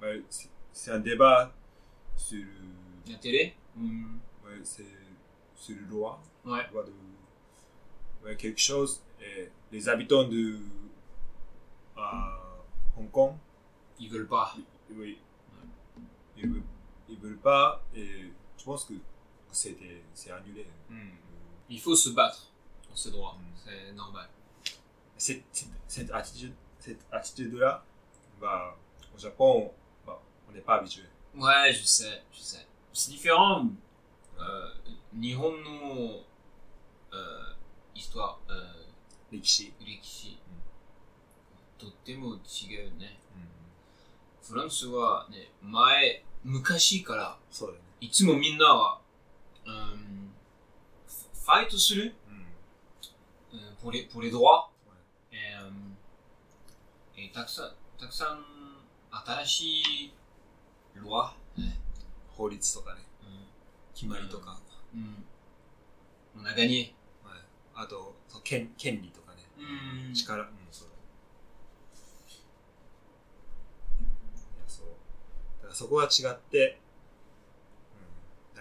[0.00, 1.52] bah, c'est- un débat
[2.16, 2.44] sur,
[3.06, 3.54] La télé?
[3.74, 4.84] Hmm, ouais, c'est,
[5.56, 6.66] sur le loi, Ouais.
[6.72, 10.58] de, ouais, quelque chose, et les habitants de,
[12.96, 13.34] Hong Kong,
[14.00, 14.54] Ils veulent pas.
[14.90, 15.18] oui,
[16.36, 16.62] ils veulent,
[17.08, 18.94] ils veulent pas, et je pense que
[19.50, 20.66] c'était, c'est annulé.
[20.88, 21.10] Hmm.
[21.68, 22.50] Il faut se battre
[22.86, 23.36] pour ce droit.
[23.40, 23.52] Hmm.
[23.56, 24.28] C'est normal
[25.17, 27.83] cette, cette, cette attitude, cette attitude-là,
[28.39, 28.75] bah,
[29.15, 29.71] au Japon,
[30.05, 31.03] bah, on n'est pas habitué.
[31.35, 32.67] Ouais, je sais, je sais.
[32.91, 33.67] C'est différent.
[34.39, 34.69] Euh,
[35.13, 36.25] Nihon no
[37.13, 37.53] euh,
[37.95, 38.83] histoire, euh,
[39.33, 39.73] 歴史。
[39.79, 40.37] 歴史、
[41.79, 43.19] とっても違うね。
[44.43, 47.85] フランスはね、前、昔から、そうだよね。
[48.01, 49.01] いつもみんなは、
[49.65, 50.33] うん、
[51.07, 53.59] ファイトする、うん。
[53.59, 54.76] うん、pour les, pour les droits、えー
[57.20, 58.44] えーたくさん、たくさん、
[59.10, 60.14] 新しい、
[60.94, 61.80] ロワ、ね
[62.28, 63.00] 法律とかね。
[63.22, 63.28] うん、
[63.92, 64.56] 決まりとか。
[64.94, 65.24] うん、
[66.40, 66.92] on a gagné。
[67.24, 67.40] はい。
[67.74, 69.42] あと、権権利とかね。
[69.58, 70.42] うん力。
[70.42, 70.94] うん、そうだ。
[73.98, 74.86] いや、そう。
[75.60, 76.78] だからそこが違って、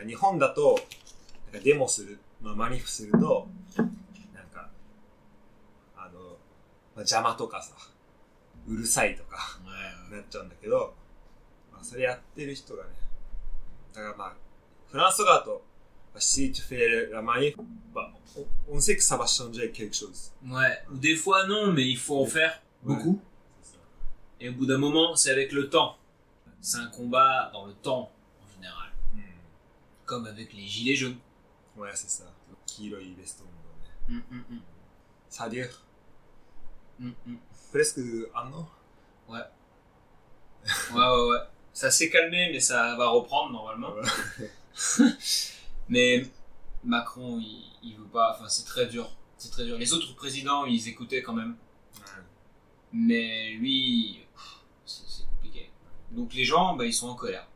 [0.04, 0.80] 日本だと、
[1.52, 4.72] なんかデモする、まあ、マニフすると、なんか、
[5.96, 7.76] あの、まあ、邪魔とかさ、
[8.69, 9.59] うるさいとか、
[10.11, 10.95] なっちゃうんだけど、
[11.73, 12.91] まあ、それやってる人がね、
[13.95, 14.35] だからまあ、
[14.91, 15.63] フランスとかだと、
[16.15, 17.57] bah, si tu fais la manif,
[17.95, 18.13] bah,
[18.69, 20.33] on, on sait que ça va changer quelque chose.
[20.45, 23.21] Ouais, ou des fois non, mais il faut en faire beaucoup.
[23.63, 23.79] C'est ça.
[24.41, 25.97] Et au bout d'un moment, c'est avec le temps.
[26.61, 28.13] C'est un combat dans le temps,
[28.45, 28.91] en général.
[30.05, 31.17] Comme avec les gilets jaunes.
[31.77, 32.25] Ouais, c'est ça.
[32.73, 33.51] 黄色いベストの
[37.67, 37.67] ね。
[37.67, 37.67] Hum, hum, hum.
[37.67, 37.73] サディア、 Hum, hum.
[37.73, 38.69] プレスクあんの
[39.29, 39.39] Ouais.
[40.93, 41.49] Ouais, ouais, ouais.
[41.73, 43.95] Ça s'est calmé, mais ça va reprendre normalement.
[45.89, 46.27] Mais
[46.85, 48.37] Macron, il, il veut pas.
[48.39, 49.11] Enfin, c'est très dur.
[49.39, 49.79] C'est très dur.
[49.79, 51.57] Les autres présidents, ils écoutaient quand même.
[52.93, 55.71] Mais lui, pff, c'est c'est compliqué.
[56.11, 57.49] Donc les gens, bah, ils sont en colère.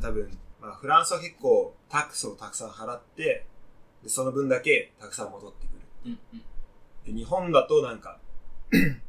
[0.00, 0.30] 多分、
[0.60, 3.46] まあ、フランスは結構タックスをたくさん払って、
[4.02, 6.12] でその分だけたくさん戻ってくる。
[6.12, 6.42] Hum, hum.
[7.06, 8.18] で日本だとなんか、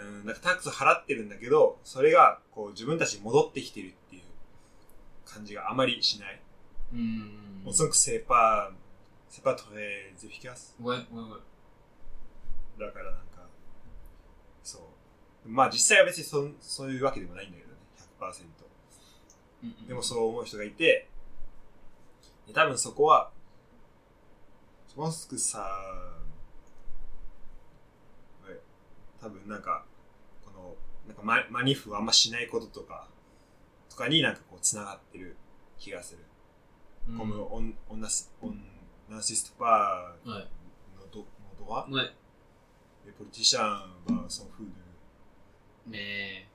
[0.00, 4.22] うん、なんかタックス払ってるんだけど、それがこう自分たちに戻ってきてるっていう
[5.24, 6.40] 感じがあまりしない。
[6.92, 7.64] Hum.
[7.64, 8.70] On sent que c'est pas,
[9.28, 10.74] c'est pas très efficace.
[10.80, 11.40] Ouais, ouais, ouais.
[12.78, 13.48] だからなんか、
[14.62, 15.48] そう。
[15.48, 17.76] まあ実際は別にそそういうわけでもないんだけどね、
[18.20, 18.66] 100%。
[19.64, 19.88] Hum, hum.
[19.88, 21.08] でもそう思う人がいて、
[22.46, 23.30] で多分そこは、
[24.88, 25.60] je pense que ça,
[28.46, 28.60] ouais,
[29.26, 29.84] 多分なんか、
[30.44, 30.76] この、
[31.08, 33.08] なんかマ,マニフをあんましないこととか、
[33.90, 35.36] とかになんかこう繋がってる
[35.78, 36.20] 気がする。
[37.08, 38.62] うん、このオン、オンナス、オン、
[39.10, 40.48] ナーシストパーのド、はい、
[41.10, 41.26] の
[41.66, 42.14] ドアはい。
[43.04, 44.66] で、ポリティシャンはソンフー
[45.86, 45.90] ル。
[45.90, 46.48] ねえ。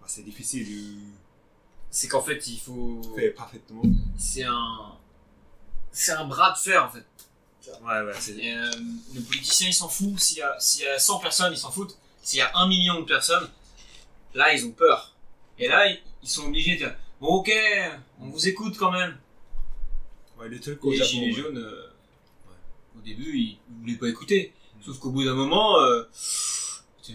[0.00, 0.66] まあ、セディフィシル。
[1.90, 3.08] セカフェティフォー。
[3.08, 4.14] フェーパフェットモン。
[4.18, 4.98] セアン、
[5.92, 7.24] セアンブラッドフェア、フェット。
[7.82, 8.36] Ouais, ouais, c'est...
[8.38, 8.70] Et, euh,
[9.14, 10.18] le politicien, il s'en fout.
[10.18, 11.96] S'il y, a, s'il y a 100 personnes, ils s'en foutent.
[12.22, 13.48] S'il y a un million de personnes,
[14.34, 15.14] là, ils ont peur.
[15.58, 17.52] Et là, ils, ils sont obligés de dire Bon, ok,
[18.20, 19.18] on vous écoute quand même.
[20.38, 21.32] Ouais, les trucs au Les Japon, gilets ouais.
[21.42, 21.92] jaunes, euh,
[22.98, 24.54] au début, ils ne voulaient pas écouter.
[24.84, 26.04] Sauf qu'au bout d'un moment, euh,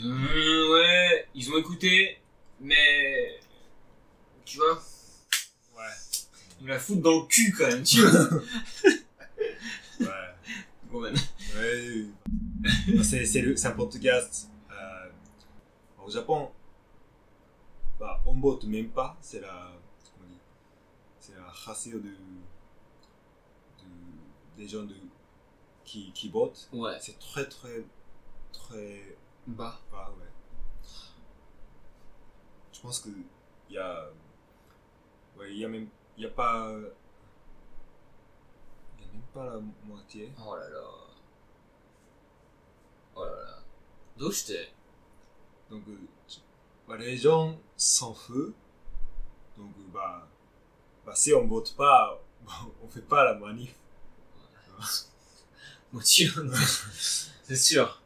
[0.04, 0.28] Hum,
[0.72, 2.18] ouais, ils ont écouté,
[2.60, 3.40] mais
[4.44, 4.84] tu vois,
[5.78, 5.84] Ouais.
[6.60, 8.30] ils me la foutent dans le cul quand même, tu vois.
[10.96, 11.12] Ouais.
[11.14, 14.50] Bah, c'est, c'est, le, c'est un podcast.
[14.72, 15.10] Euh,
[16.06, 16.50] au Japon,
[18.00, 19.18] bah, on vote même pas.
[19.22, 19.72] C'est la,
[21.20, 22.16] c'est la ratio de, de,
[24.58, 24.96] des gens de,
[25.84, 26.70] qui, qui votent.
[26.74, 27.84] ouais, C'est très, très,
[28.54, 30.26] très bah, bas, ouais.
[32.72, 33.10] Je pense que
[33.70, 34.10] il y a,
[35.38, 36.72] ouais, il y a même, il y a pas,
[39.34, 40.32] pas la moitié.
[40.40, 40.82] Oh là là.
[43.16, 43.60] Oh là là.
[45.70, 45.98] Donc, euh,
[46.88, 48.54] bah, les gens sans feu.
[49.58, 50.28] Donc, euh, bah,
[51.06, 52.22] bah, si on vote pas,
[52.84, 53.76] on fait pas la manif.
[54.70, 54.88] Voilà.
[57.44, 58.02] c'est sûr.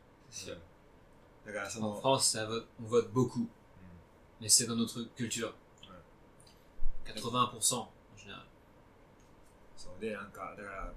[1.82, 2.38] En France,
[2.80, 3.42] on vote beaucoup.
[3.42, 3.98] Hmm.
[4.42, 5.54] Mais c'est dans notre culture.
[7.06, 7.88] 80%.
[10.00, 10.94] で、なんか、だから、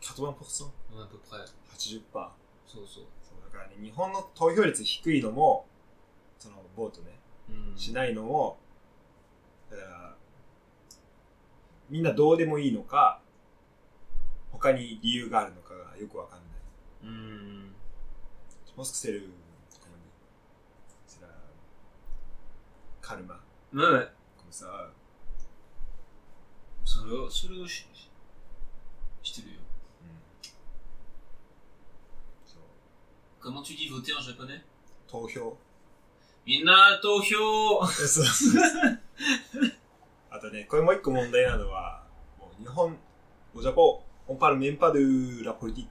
[0.00, 0.70] 80%?80%?
[0.94, 1.52] À peu près.
[2.66, 3.52] そうそうそう。
[3.52, 5.66] だからね、日本の投票率低いのも、
[6.38, 7.76] その、ボートね、うん。
[7.76, 8.58] しないのも、
[9.70, 10.16] だから、
[11.90, 13.20] みんなどうでもいいのか、
[14.50, 16.48] 他に理由があるのかがよくわかんない。
[17.04, 17.52] うん。
[18.74, 19.20] Que c'est le.
[19.80, 20.10] Comment on dit
[21.06, 21.28] C'est la.
[23.02, 23.38] Karma.
[23.70, 24.90] まあ、Comme ça.
[27.01, 27.85] それを、それをし、
[29.23, 29.59] してるよ。
[32.45, 34.61] そう Comment tu dis voter en japonais
[35.07, 35.57] 投票。
[36.45, 38.25] みんな投票 そう
[40.29, 42.03] あとね、これもう一個問題なのは、
[42.39, 42.97] もう日本、
[43.55, 45.87] au Japon, on parle même pas de la politique.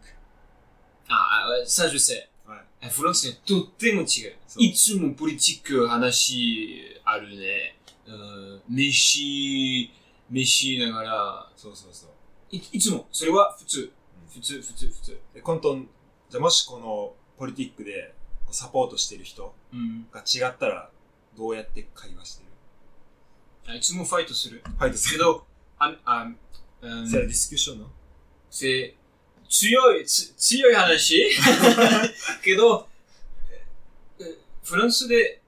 [1.09, 2.29] あ、あça je sais.
[2.47, 2.89] はい。
[2.89, 4.07] フランスね、とっても違う。
[4.47, 7.77] そういつもポリティック話あるね。
[8.07, 9.91] うん、飯、
[10.32, 12.10] 飯ながら、そうそうそう。
[12.52, 13.82] いいつも、それは普通。
[13.82, 13.92] うん
[14.34, 15.20] 普通、普通、普通。
[15.34, 18.14] で、今度、じゃあもしこのポリティックで
[18.50, 20.08] サポートしてる人うん。
[20.10, 20.90] が違ったら、
[21.38, 23.72] どうやって会話してる？
[23.74, 24.64] あいつもファイトする。
[24.66, 25.18] ファイトする。
[25.18, 25.46] けど、
[25.80, 26.24] あ、あ、
[26.82, 27.88] うん、c'est la discussion, non?
[28.50, 28.96] せ、
[29.50, 31.30] 強い、つ強い話？
[32.44, 32.88] けど、
[34.20, 35.42] えフランスで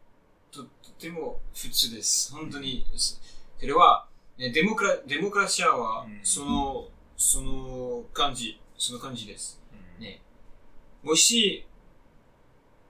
[0.52, 0.70] と、と
[1.00, 2.34] ても普通です。
[2.34, 2.86] 本当に。
[2.98, 3.16] そ
[3.60, 4.08] それは、
[4.44, 9.62] ねデモクラ、デモクラシアはうん、その、その感じ、その感じです。
[9.98, 10.22] うんね
[11.02, 11.66] もし、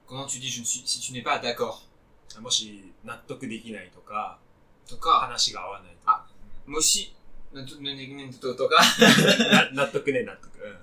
[0.07, 1.81] comment tu dis, je ne suis, si tu n'es pas d'accord
[2.41, 4.39] もし納得できないとか、
[4.87, 6.25] とか、話が合わないとか。
[6.65, 7.13] もし、
[7.53, 8.81] なんと、なんと、か、
[9.73, 10.57] な納得ね、納得。
[10.57, 10.77] うん。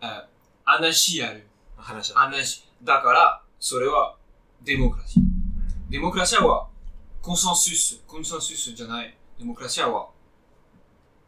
[0.00, 0.26] あ
[0.64, 1.46] 話ある。
[1.76, 2.20] 話は。
[2.20, 2.66] 話。
[2.82, 4.16] だから、それは、
[4.62, 5.22] デモクラシー。
[5.90, 6.68] デモクラシアは、
[7.20, 9.17] コンセンサス、コンセンサスじゃない。
[9.38, 10.10] デモクラシアは、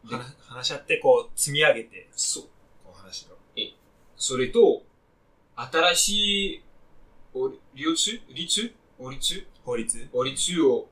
[0.09, 2.43] で話話し合って、こう、積み上げて、そう。
[2.83, 3.37] こう話を。
[4.17, 4.83] それと、
[5.55, 6.63] 新しい、
[7.33, 10.09] お律律法律法律？
[10.11, 10.89] 法律を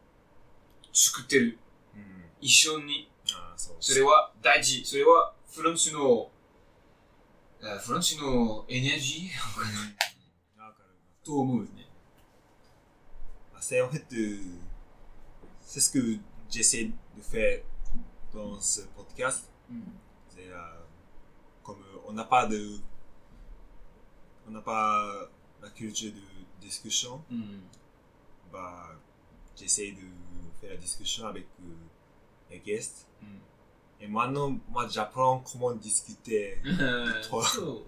[0.93, 1.59] 作ってる。
[1.95, 2.25] うん。
[2.39, 3.11] 一緒に。
[3.33, 3.75] ああ、そう。
[3.79, 4.85] それは大事。
[4.85, 6.31] それは、フランスの、
[7.61, 10.61] あフランスのエネルギー？
[10.61, 10.95] わかる。
[11.23, 11.69] と思うね。
[13.53, 14.41] Ah, C'est en fait, euh,
[15.61, 16.17] c'est ce que
[16.49, 17.62] j'essaie de faire
[18.32, 19.50] dans ce podcast.
[19.70, 20.00] うん。
[20.28, 20.56] C'est euh,
[21.62, 22.78] comme euh, on n'a pas de,
[24.48, 25.28] on n'a pas
[25.62, 26.20] la culture de
[26.60, 27.62] discussion, うん。
[28.52, 28.96] bah,
[29.56, 30.02] j'essaie de
[30.60, 31.74] faire la discussion avec euh,
[32.50, 33.06] les guests.
[33.22, 33.40] うん。
[34.00, 36.60] Et maintenant, moi, j'apprends comment discuter.
[37.22, 37.42] そう。
[37.42, 37.84] そうそう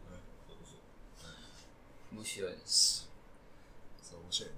[2.14, 3.10] 面白いです。
[4.00, 4.56] そう、面白いね。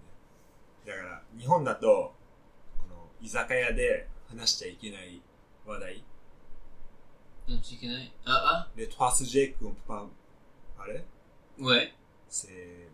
[0.86, 2.14] だから、日本だと、
[2.78, 5.21] この、居酒屋で 話しちゃいけない
[5.65, 6.03] 話題？
[7.47, 8.13] なんちゃいけない？
[8.25, 10.07] あ、Les trois sujets qu'on peut pas
[10.77, 11.03] parler,
[11.59, 11.93] あ、ouais.
[12.29, 12.87] c'est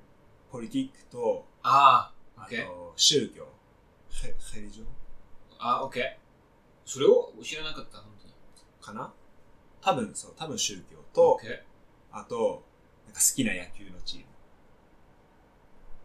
[0.52, 2.66] politique と、ああ、あ OK。
[2.68, 3.48] と、宗教。
[4.10, 4.88] ヘヘリジョン
[5.60, 6.00] あ、OK。
[6.86, 8.34] それを知らなかった、本当に。
[8.82, 9.14] かな？
[9.82, 11.62] 多分そう、多分宗教と、OK。
[12.12, 12.64] あと、
[13.06, 14.26] なんか好きな野球のチーム。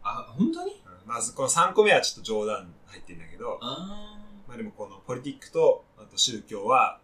[0.03, 0.73] あ、本当に？
[0.87, 4.13] うんまずこの3個目はちょっと冗談入ってるんだけど、あ
[4.55, 7.01] まあでもこのポリティックと、あと宗教は、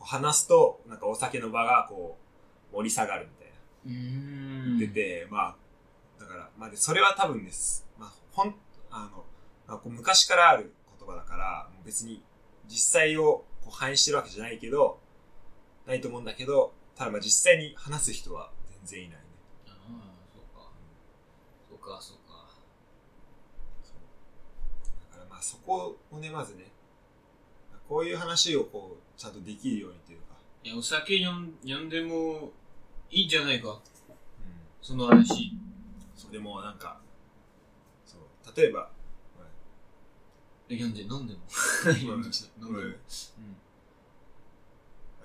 [0.00, 2.18] 話すと、なんかお酒の場がこ
[2.72, 4.76] う、盛り下がるみたいな。
[4.76, 5.56] 言ってて、まあ、
[6.18, 7.86] だから、まあで、それは多分です。
[7.96, 8.56] まあ、ほん、
[8.90, 9.24] あの、
[9.68, 12.24] まあ、こう昔からある言葉だから、別に
[12.66, 14.98] 実際をこう反映してるわけじゃないけど、
[15.86, 19.24] ないと思うんだけど、ただまあ実際に話す人は全然いないね。
[19.68, 20.72] ああ、そうか。
[21.68, 22.30] そうか、そうか。
[25.30, 26.69] あそこをね、まずね、
[27.90, 30.36] こういう話をこう、ちゃんとできるようにというか。
[30.62, 32.52] いや、お酒飲ん飲んでも
[33.10, 33.70] いいんじゃないか。
[33.70, 33.78] うん。
[34.80, 35.52] その話。
[36.14, 37.00] そう、でもなんか、
[38.06, 38.88] そう、例えば、
[40.68, 41.40] え飲んで、飲んでも。
[41.84, 42.34] はい飲んでも。
[42.60, 42.96] 飲んでもはい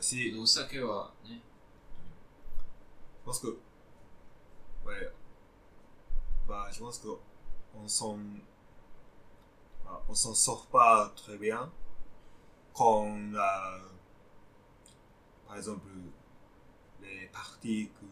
[0.02, 0.42] 私、うん。
[0.42, 1.44] お酒はね。
[3.26, 3.60] pense que,
[4.86, 5.12] ouais,
[6.48, 7.10] bah, je pense que
[7.76, 8.20] on s'en,
[9.84, 11.72] bah, on s'en sort pas très bien
[12.76, 13.80] quand on a,
[15.48, 15.88] par exemple,
[17.02, 18.06] les parties que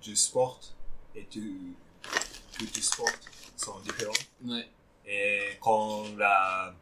[0.00, 0.74] je sporte
[1.14, 1.74] et tu,
[2.58, 4.12] que tu sportes sont différents.
[4.46, 4.68] はい。
[5.06, 6.74] Et quand la,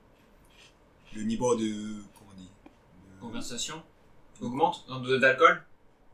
[1.14, 2.50] le niveau de, comment on dit,
[3.16, 3.82] de- Conversation
[4.40, 5.62] augmente dans de d'alcool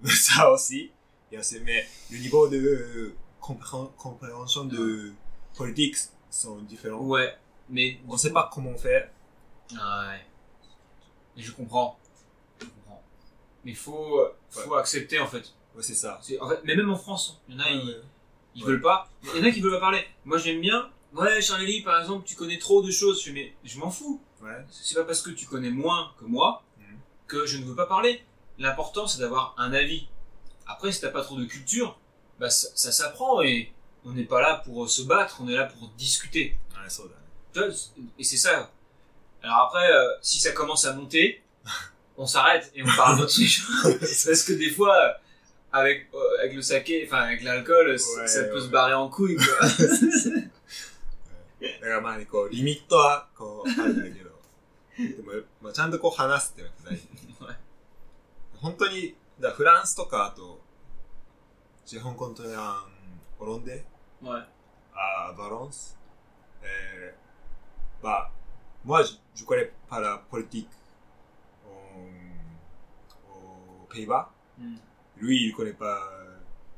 [0.05, 0.91] ça aussi.
[1.31, 5.13] Il y a ce- mais le niveau de compré- compréhension de
[5.57, 5.97] politique
[6.31, 7.01] sont différents.
[7.01, 7.37] Ouais.
[7.69, 7.99] Mais.
[8.09, 9.11] On ne sait pas comment faire.
[9.73, 10.21] Ouais.
[11.37, 11.99] Et je comprends.
[12.61, 13.03] Je comprends.
[13.65, 15.53] Mais faut, euh, faut accepter en fait.
[15.75, 16.21] Ouais, c'est ça.
[16.65, 18.03] Mais même en France, il y en a, ouais, ils,
[18.57, 19.09] ils veulent pas.
[19.25, 20.05] Y en a qui veulent pas parler.
[20.25, 20.91] Moi, j'aime bien.
[21.13, 23.23] Ouais, Charlie, par exemple, tu connais trop de choses.
[23.23, 24.21] Je mais je m'en fous.
[24.71, 26.99] C'est pas parce que tu connais moins que moi mhm.
[27.27, 28.23] que je ne veux pas parler.
[28.59, 30.09] L'important, c'est d'avoir un avis.
[30.67, 31.99] Après, si t'as pas trop de culture,
[32.39, 33.73] bah, ça, s'apprend et
[34.05, 36.57] on n'est pas là pour euh, se battre, on est là pour discuter.
[38.19, 38.71] Et c'est ça,
[39.46, 41.44] Alors après, euh, si ça commence à monter,
[42.18, 43.98] on s'arrête et on parle d'autre chose.
[44.00, 45.14] Parce que des fois, euh,
[45.72, 48.62] avec, euh, avec le saké, enfin avec l'alcool, c- Ouais, ça peut ouais.
[48.62, 49.38] se barrer en couille.
[49.38, 49.46] Quoi.
[51.62, 54.32] だからまあね、こう、リミットは、こう、あるんだけど。
[54.98, 55.32] でも、
[55.62, 57.08] まあ、ちゃんとこう話すっていうのが大事。
[57.46, 57.58] はい
[58.62, 60.60] 本当に、だからフランスとか、あと、
[61.86, 62.84] ジェホンコントレアン、
[63.40, 63.84] オロンデ
[64.24, 64.44] ouais.
[64.96, 65.96] à Valence.
[66.64, 67.12] Euh,
[68.04, 68.30] bah,
[68.87, 70.71] moi, je, je connais pas la politique
[71.67, 74.33] au- aux Pays-Bas.
[74.59, 74.77] Mm.
[75.19, 76.01] Lui, il connaît pas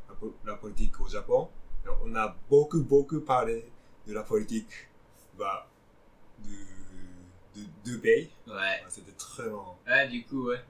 [0.09, 1.49] la, po- la politique au Japon.
[1.85, 3.71] Alors, on a beaucoup, beaucoup parlé
[4.07, 4.89] de la politique
[5.37, 5.69] bah,
[6.45, 8.31] de, de deux pays.
[8.47, 8.83] Ouais.
[8.89, 9.79] C'était très marrant.
[9.87, 10.61] Ouais, du coup, ouais.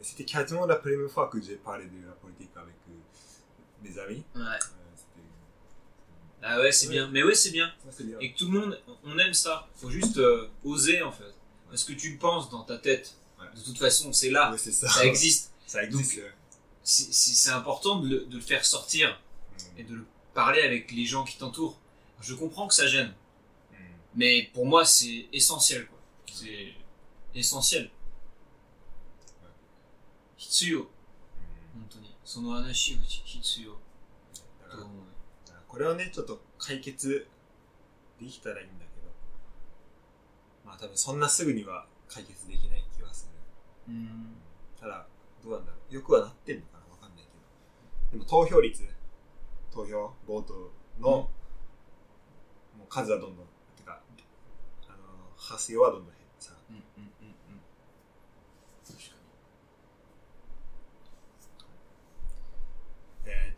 [0.00, 4.24] C'était quasiment la première fois que j'ai parlé de la politique avec euh, mes amis.
[4.34, 4.42] Ouais.
[4.42, 4.87] Euh,
[6.42, 6.92] Ah ouais, c'est Ouais.
[6.94, 7.08] bien.
[7.08, 7.72] Mais ouais, c'est bien.
[8.20, 9.68] Et que tout le monde, on aime ça.
[9.76, 11.34] Faut juste euh, oser en fait.
[11.68, 13.14] Parce que tu le penses dans ta tête.
[13.40, 13.46] Ouais.
[13.54, 14.54] De toute façon, c'est là.
[14.56, 14.88] Ça.
[14.88, 15.52] Ça existe.
[15.66, 16.20] Ça existe.
[16.82, 19.20] C'est- important de le, de le faire sortir
[19.58, 19.78] Mm.
[19.80, 21.78] et de le parler avec les gens qui t'entourent.
[22.20, 23.08] Je comprends que ça gêne.
[23.72, 23.74] Mm.
[24.14, 25.86] Mais pour moi, c'est essentiel.
[25.86, 25.98] quoi.
[26.32, 26.72] C'est
[27.34, 27.90] essentiel.
[30.38, 30.88] Hitsuyo.
[34.70, 35.07] う
[35.68, 37.28] これをね、ちょっと解決
[38.18, 39.08] できたらいいんだけど、
[40.64, 43.30] まあ多分そんなすぐには解決できない気がす
[43.86, 43.92] る。
[43.94, 44.36] うん。
[44.80, 45.06] ただ、
[45.44, 45.94] どうなんだろう。
[45.94, 48.18] よくはなってんのかなわかんないけど。
[48.18, 48.82] でも投票率、
[49.70, 51.30] 投票、ボートの、も
[52.84, 54.00] う数はどんどん、てか、
[54.88, 54.96] あの、
[55.36, 56.54] 発生はどんどん減ってさ。
[56.70, 57.12] うんうん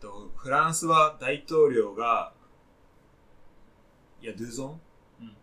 [0.00, 2.32] と、フランスは大統領が、
[4.22, 4.80] いや、ドゥゾン
[5.20, 5.34] うんル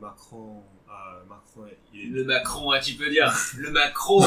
[0.00, 2.18] マクロン、 あ、マクロン、il に。
[2.18, 3.32] est- Le Macron, ah, tu peux dire.
[3.58, 4.22] Le Macron.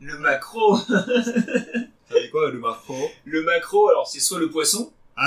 [0.00, 0.76] le Macron.
[0.76, 5.26] Ça veut dire quoi, le macro Le macro, alors c'est soit le poisson, Ah.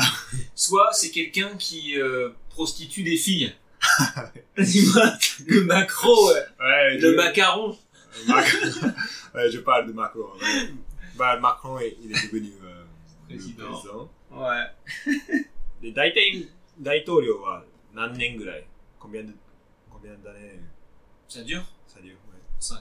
[0.55, 3.53] soit c'est quelqu'un qui euh, prostitue des filles.
[4.57, 5.11] Dis-moi,
[5.45, 6.45] le macro, ouais.
[6.59, 7.77] Ouais, le je- macaron.
[8.27, 8.45] Mac-
[9.35, 10.21] ouais, je parle de Macron.
[10.41, 10.69] ouais.
[11.15, 12.70] Bah, Macron, est- il est devenu euh, le
[13.31, 13.67] Président.
[13.71, 14.09] président.
[14.31, 14.71] Ouais.
[15.81, 18.65] で、大体、大統領は何年ぐらい
[18.99, 19.33] Combien de,
[19.91, 20.59] combien d'années
[21.27, 22.39] Ça dure ça dure ouais.
[22.59, 22.77] 5.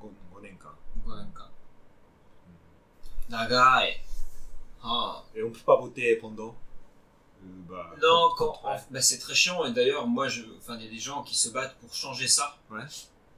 [0.00, 0.08] 5,
[0.42, 0.70] 年間。
[3.28, 4.00] Nagai.
[4.82, 5.22] Ah.
[5.34, 6.54] Et on peut pas voter pendant
[7.42, 10.76] euh, bah, Non, contre- quand, contre- bah, c'est très chiant et d'ailleurs moi je, enfin
[10.76, 12.56] il y a des gens qui se battent pour changer ça.
[12.70, 12.82] Ouais.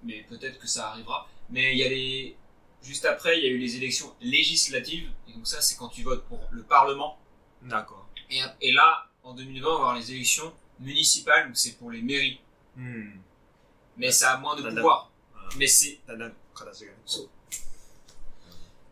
[0.03, 1.27] Mais peut-être que ça arrivera.
[1.51, 2.37] Mais il y a les,
[2.82, 5.10] Juste après, il y a eu les élections législatives.
[5.28, 7.20] Et donc ça, c'est quand tu votes pour le Parlement.
[7.62, 8.08] D'accord.
[8.30, 12.02] Et, et, là, en 2020, on va avoir les élections municipales, donc c'est pour les
[12.02, 12.40] mairies.
[13.98, 15.12] Mais ça a moins de pouvoir.
[15.58, 16.00] Mais c'est...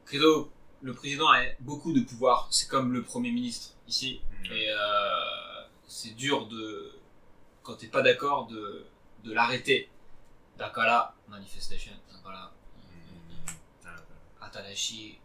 [0.06, 2.48] Credo, le président a beaucoup de pouvoir.
[2.52, 4.22] C'est comme le Premier ministre ici.
[4.46, 6.92] Et euh, c'est dur de...
[7.64, 8.86] Quand t'es pas d'accord, de,
[9.24, 9.90] de l'arrêter.
[10.58, 11.94] D'accord, manifestation.
[12.12, 12.52] D'accord,
[14.52, 15.20] 新しい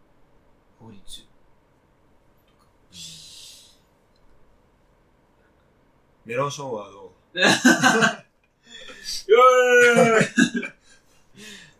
[0.79, 1.01] 法律。
[6.25, 7.11] メロンションはどう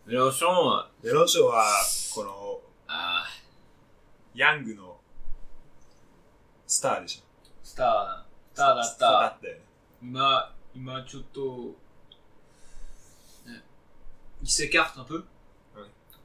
[0.06, 1.64] メロンションは、メロン賞は、
[2.14, 3.26] この、あ
[4.34, 5.00] ヤングの
[6.66, 7.22] スターでしょ。
[7.64, 9.36] ー、スター、スターだっスターだた。
[9.36, 9.60] ったよね。
[10.02, 11.74] 今、今ちょっと、
[13.46, 13.64] ね
[14.42, 15.35] il s'écarte un peu Ouais.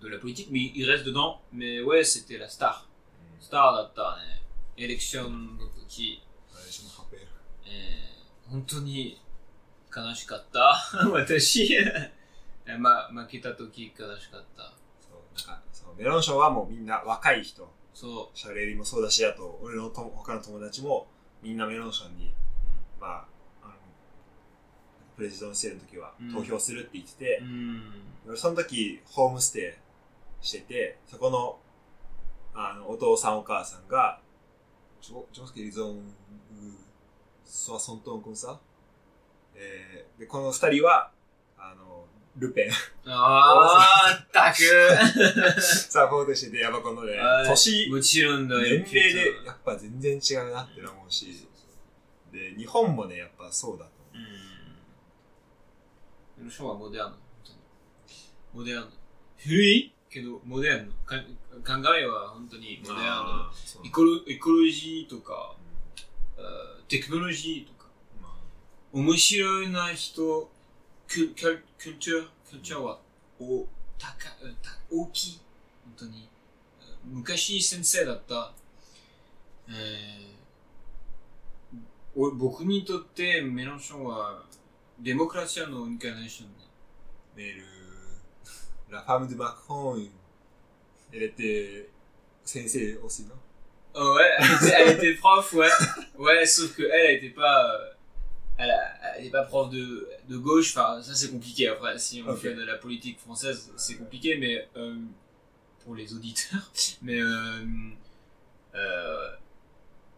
[0.01, 1.39] De la politique, mais il reste dedans.
[1.53, 2.87] Mais ouais, c'était la star.
[3.39, 4.41] スターだったね。
[4.77, 6.21] エレクションの時。
[7.65, 9.21] えー、本当に
[9.95, 10.75] 悲しかった。
[11.11, 14.73] 私、えま、負けた時悲しかった。
[15.01, 17.69] そう、なんか、そのメロン賞はもうみんな若い人。
[17.93, 21.07] そシャレリもそうだし、あと、俺のとも他の友達も、
[21.41, 22.33] みんなメロン賞に、
[22.99, 23.25] まあ、
[23.63, 23.73] あの、
[25.15, 27.45] プレジデンシアルの時はうん投票するって言っててう。
[27.45, 27.81] う、ん。
[28.27, 29.90] 俺その時、ホームステイ
[30.41, 31.59] してて、そこの、
[32.53, 34.19] あの、お父さんお母さんが、
[35.01, 36.13] ジョ、ジョスケリゾン、
[37.45, 38.59] ソワソントンコンサ
[39.55, 41.11] えー、で、この二人は、
[41.57, 42.05] あの、
[42.37, 42.71] ルペン、
[43.05, 44.61] あー、ったく。
[45.61, 48.61] サポートしてて、やっぱこのねはい、年、もちろんだよ。
[48.61, 51.47] 年齢でやっぱ全然違うなって思うし、
[52.31, 54.17] で、日本もね、やっぱそうだと思う。
[56.39, 56.45] うん。
[56.45, 57.09] メロションはモデルナ。
[57.09, 57.57] 本当に
[58.53, 58.89] モデルナ。
[59.37, 59.93] 古い？
[60.11, 60.91] けど、モデルナ。
[61.05, 61.15] か
[61.81, 63.01] 考えは本当にモデルナ。
[63.05, 65.55] あーそうエコロエコロジーとか、
[66.87, 67.89] テクノロジーとか、
[68.21, 68.31] まあ
[68.91, 70.51] 面白いな人、
[71.07, 72.99] キュキュキュルチャー、キュルチャーは、
[73.39, 73.65] お、
[73.97, 75.41] 高い、た大きい。
[75.85, 76.29] 本当に。
[77.05, 78.53] 昔先生だった、
[79.69, 81.77] えー、
[82.15, 84.43] お僕にとってメロンションは、
[84.99, 86.61] デモクラシアのインカーネーションで。
[87.35, 87.63] メール、
[88.91, 89.97] la femme de Macron,
[91.13, 91.89] elle était
[92.43, 93.35] sensei aussi, non?
[93.93, 94.31] Oh ouais,
[94.77, 95.67] elle était, prof, ouais.
[96.17, 97.89] Ouais, sauf que elle, elle était pas, euh,
[98.57, 98.73] elle,
[99.17, 100.75] elle pas prof de, de gauche.
[100.75, 101.67] Enfin, ça c'est compliqué.
[101.67, 104.95] Après, si on fait de la politique française, c'est compliqué, mais euh,
[105.83, 106.71] pour les auditeurs,
[107.01, 107.65] mais euh,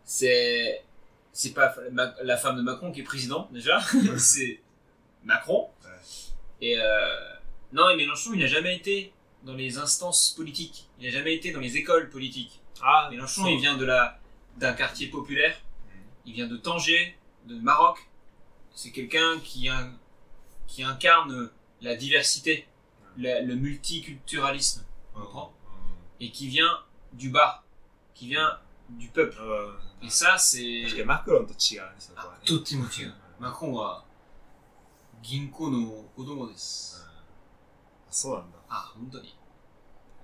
[0.04, 0.84] c'est
[1.32, 1.76] c'est pas
[2.24, 3.82] la femme de Macron qui est président déjà,
[4.18, 4.60] c'est
[5.24, 5.70] Macron.
[6.62, 6.78] Et
[7.74, 9.12] non, mais Mélenchon, il n'a jamais été
[9.44, 10.88] dans les instances politiques.
[11.00, 12.62] Il n'a jamais été dans les écoles politiques.
[12.84, 14.20] Ah, Mélenchon, il vient de la
[14.58, 15.60] d'un quartier populaire.
[16.26, 17.98] Il vient de Tanger, de Maroc.
[18.76, 19.70] C'est quelqu'un qui
[20.68, 21.50] qui incarne
[21.82, 22.68] la diversité,
[23.18, 24.86] le multiculturalisme,
[26.20, 26.80] et qui vient
[27.12, 27.64] du bas,
[28.14, 28.60] qui vient
[28.90, 29.38] du peuple.
[30.04, 30.86] Et ça, c'est.
[31.06, 31.48] Macron
[31.80, 31.94] ah,
[33.40, 33.94] Macron euh,
[35.24, 36.50] ginko no kodomo.
[38.14, 38.34] そう。
[38.36, 38.58] なんだ。
[38.70, 39.36] あ、本当に。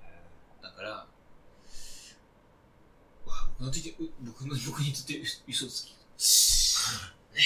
[0.03, 0.23] え
[0.61, 1.07] だから、わ
[3.25, 5.95] 僕の時う僕の僕にとってう嘘つき。
[7.33, 7.41] ね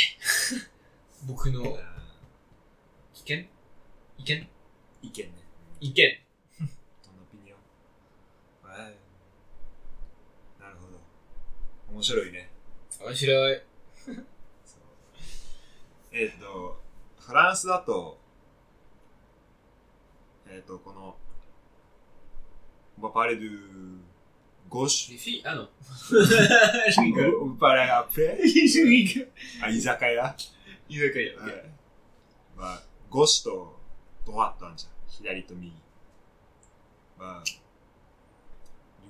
[1.26, 1.62] 僕の
[3.16, 3.50] 意見
[4.18, 4.50] 意見？
[5.02, 5.34] 意見ね。
[5.80, 6.20] 意見。
[6.60, 8.96] どのオピニオンはい
[10.60, 11.00] なるほど。
[11.94, 12.52] 面白いね。
[13.00, 13.62] 面白い。
[14.06, 14.18] そう
[16.12, 16.82] えっ、と、
[17.18, 18.20] フランスだと、
[20.53, 21.17] えっ、と、この、
[22.99, 23.49] on va parler de
[24.69, 25.09] gauche.
[25.11, 25.69] Les filles Ah non.
[26.11, 27.35] Je rigole.
[27.41, 28.39] On va parler après.
[28.47, 29.29] Je rigole.
[29.63, 30.37] あ、居酒屋。
[30.89, 31.41] 居酒屋。
[31.41, 31.65] はい
[32.57, 33.79] まあ、ゴシと
[34.27, 34.93] ドワットあるじゃん。
[35.09, 35.73] 左と右。
[37.19, 37.45] まあ、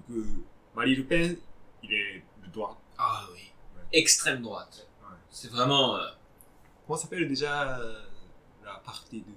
[0.08, 1.38] du coup, Marie Le Pen,
[1.82, 2.76] il est de droite.
[2.98, 3.52] Ah oui.
[3.92, 4.86] Extrême droite.
[5.00, 5.16] Ouais.
[5.30, 5.96] C'est vraiment...
[5.96, 6.06] euh,
[6.86, 8.02] Comment s'appelle déjà euh,
[8.64, 9.32] la partie de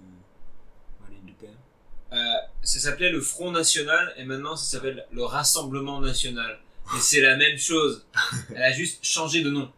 [2.13, 2.17] Euh,
[2.63, 6.59] ça s'appelait le Front National et maintenant ça s'appelle le Rassemblement National.
[6.97, 8.07] Et c'est la même chose.
[8.55, 9.71] Elle a juste changé de nom.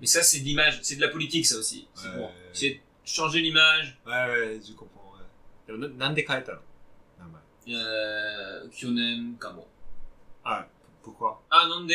[0.00, 1.86] Mais ça, c'est de l'image, c'est de la politique, ça aussi.
[1.94, 2.26] C'est bon.
[2.26, 2.80] ouais, ouais.
[3.04, 3.96] changer l'image.
[4.04, 5.14] Ouais, ouais, je comprends.
[5.16, 5.74] Ouais.
[7.20, 7.40] Ah, bah.
[7.68, 9.68] Euh, Kyonen Kamo.
[10.44, 10.66] Ah,
[11.02, 11.44] pourquoi?
[11.48, 11.94] Ah, non, de.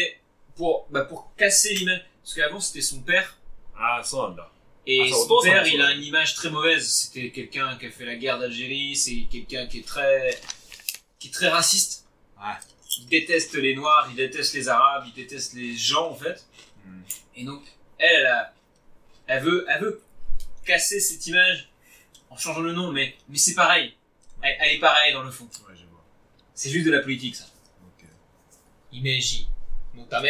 [0.55, 2.05] Pour, bah, pour casser l'image.
[2.23, 3.37] Parce qu'avant, c'était son père.
[3.77, 4.49] Ah, ça, là.
[4.89, 6.87] Et son père, il a une image très mauvaise.
[6.87, 10.39] C'était quelqu'un qui a fait la guerre d'Algérie, c'est quelqu'un qui est très,
[11.19, 12.05] qui est très raciste.
[12.99, 16.45] Il déteste les Noirs, il déteste les Arabes, il déteste les gens en fait.
[17.35, 17.63] Et donc,
[17.99, 18.49] elle,
[19.27, 20.01] elle, veut, elle veut
[20.63, 21.69] casser cette image
[22.29, 23.93] en changeant le nom, mais, mais c'est pareil.
[24.41, 25.49] Elle, est pareille dans le fond.
[26.53, 27.45] C'est juste de la politique ça.
[27.97, 29.47] Okay.
[29.93, 30.27] Montame.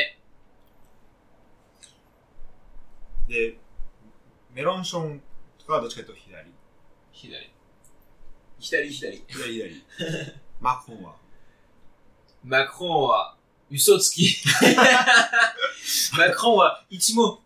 [4.57, 5.21] メロンション
[5.59, 6.51] とかはどっちかというと左。
[7.13, 7.51] Hidari.
[8.59, 9.21] Hidari, hidari.
[9.27, 9.83] 左左。
[10.59, 11.15] マクロンは
[12.43, 13.37] ？Macron は、
[13.69, 14.25] 嘘つき。
[16.17, 17.39] Macron は、一問。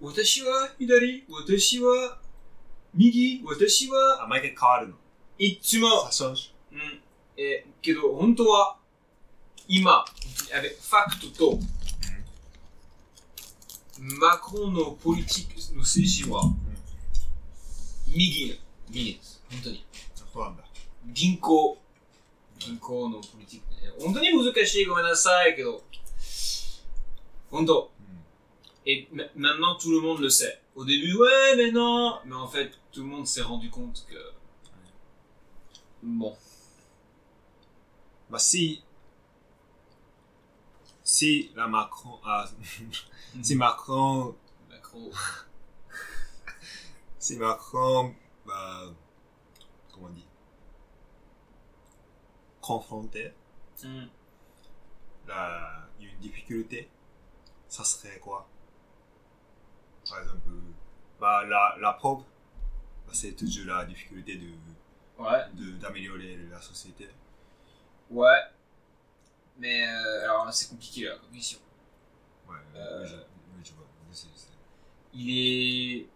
[0.00, 2.18] 私は左、私は
[2.92, 4.96] 右私は、あ、毎回変わるの。
[5.38, 5.86] いつも、
[6.72, 7.00] うん、
[7.36, 8.76] えーけど、本当は、
[9.68, 10.04] 今、
[10.52, 11.60] あれ、ファクトと、
[13.99, 16.43] マクロンのポリティックの政治は、
[18.07, 18.59] 右、
[18.89, 19.41] 右です。
[19.49, 19.85] 本当に。
[20.15, 20.63] そうなんだ。
[21.07, 21.77] 銀行、
[22.59, 23.93] 銀行のポリティックね。
[24.03, 25.83] 本当に難しい、ごめんなさい、けど、
[27.51, 27.91] 本当。
[28.85, 30.59] Et ma- maintenant, tout le monde le sait.
[30.75, 32.19] Au début, ouais, mais non.
[32.25, 34.33] Mais en fait, tout le monde s'est rendu compte que...
[36.03, 36.35] Bon.
[38.29, 38.83] まあ、si,
[41.08, 42.44] si la Macron, ah,
[43.42, 44.36] si Macron,
[44.68, 45.10] Macron.
[47.18, 48.82] si Macron, bah,
[49.90, 50.26] comment on dit,
[52.60, 53.34] confrontait
[53.82, 54.06] Hmm.
[55.28, 56.90] la, une difficulté,
[57.68, 58.46] ça serait quoi?
[60.10, 60.50] Par exemple,
[61.20, 62.18] bah, la, la preuve,
[63.06, 64.50] bah, c'est toujours la difficulté de,
[65.18, 65.44] Ouais.
[65.80, 67.08] d'améliorer la société.
[68.10, 68.40] Ouais.
[69.58, 71.58] Mais euh, alors là, c'est compliqué là, comme mission.
[72.48, 73.04] Ouais, Euh,
[73.56, 73.86] oui, je, vois.
[74.08, 74.46] Oui, c'est- c'est-
[75.14, 76.06] Il est.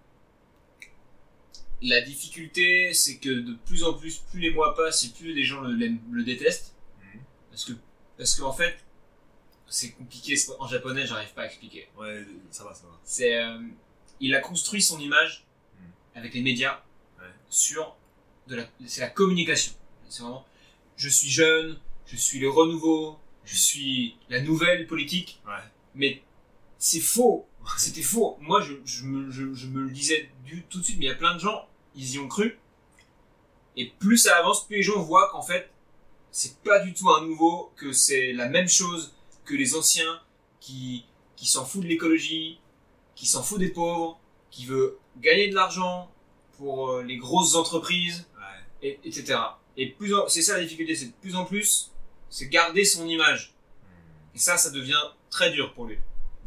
[1.85, 5.43] La difficulté, c'est que de plus en plus, plus les mois passent et plus les
[5.43, 6.75] gens le, détestent.
[7.03, 7.21] Mhm.
[7.51, 7.73] Parce que,
[8.17, 8.79] parce qu'en fait,
[9.67, 11.89] c'est compliqué en japonais, j'arrive pas à expliquer.
[11.99, 13.01] Ouais, ça va, ça va.
[13.03, 13.59] C'est, euh,
[14.21, 15.45] il a construit son image
[15.81, 15.91] Mhm.
[16.15, 16.81] avec les médias
[17.19, 17.27] Ouais.
[17.49, 17.97] sur
[18.47, 19.73] de la, c'est la communication.
[20.09, 20.47] C'est vraiment,
[20.97, 25.41] je suis jeune, je suis le renouveau, je suis la nouvelle politique.
[25.47, 25.53] Ouais.
[25.95, 26.23] Mais
[26.79, 27.47] c'est faux.
[27.77, 28.37] C'était faux.
[28.41, 31.09] Moi, je, je, me, je, je me le disais du, tout de suite, mais il
[31.09, 32.59] y a plein de gens, ils y ont cru.
[33.77, 35.71] Et plus ça avance, plus les gens voient qu'en fait,
[36.31, 39.15] c'est pas du tout un nouveau, que c'est la même chose
[39.45, 40.21] que les anciens
[40.61, 41.05] qui,
[41.37, 42.59] qui s'en foutent de l'écologie,
[43.15, 44.19] qui s'en foutent des pauvres,
[44.51, 46.11] qui veut gagner de l'argent
[46.59, 48.89] pour euh, les grosses entreprises, Ouais.
[48.89, 49.39] et, etc.
[49.77, 51.92] Et plus c'est ça la difficulté, c'est de plus en plus,
[52.33, 53.53] c'est garder son image.
[53.83, 54.37] Hmm.
[54.37, 55.99] Et ça, ça devient très dur pour lui.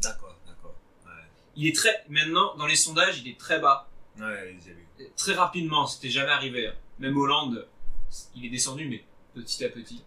[0.02, 0.74] D'accord, d'accord.
[1.06, 1.12] Ouais.
[1.54, 3.88] Il est très, maintenant, dans les sondages, il est très bas.
[4.18, 4.84] Ouais, j'ai vu.
[5.16, 6.66] Très rapidement, c'était jamais arrivé.
[6.66, 6.74] hein.
[6.98, 7.68] Même Hollande,
[8.34, 10.02] il est descendu, mais petit à petit.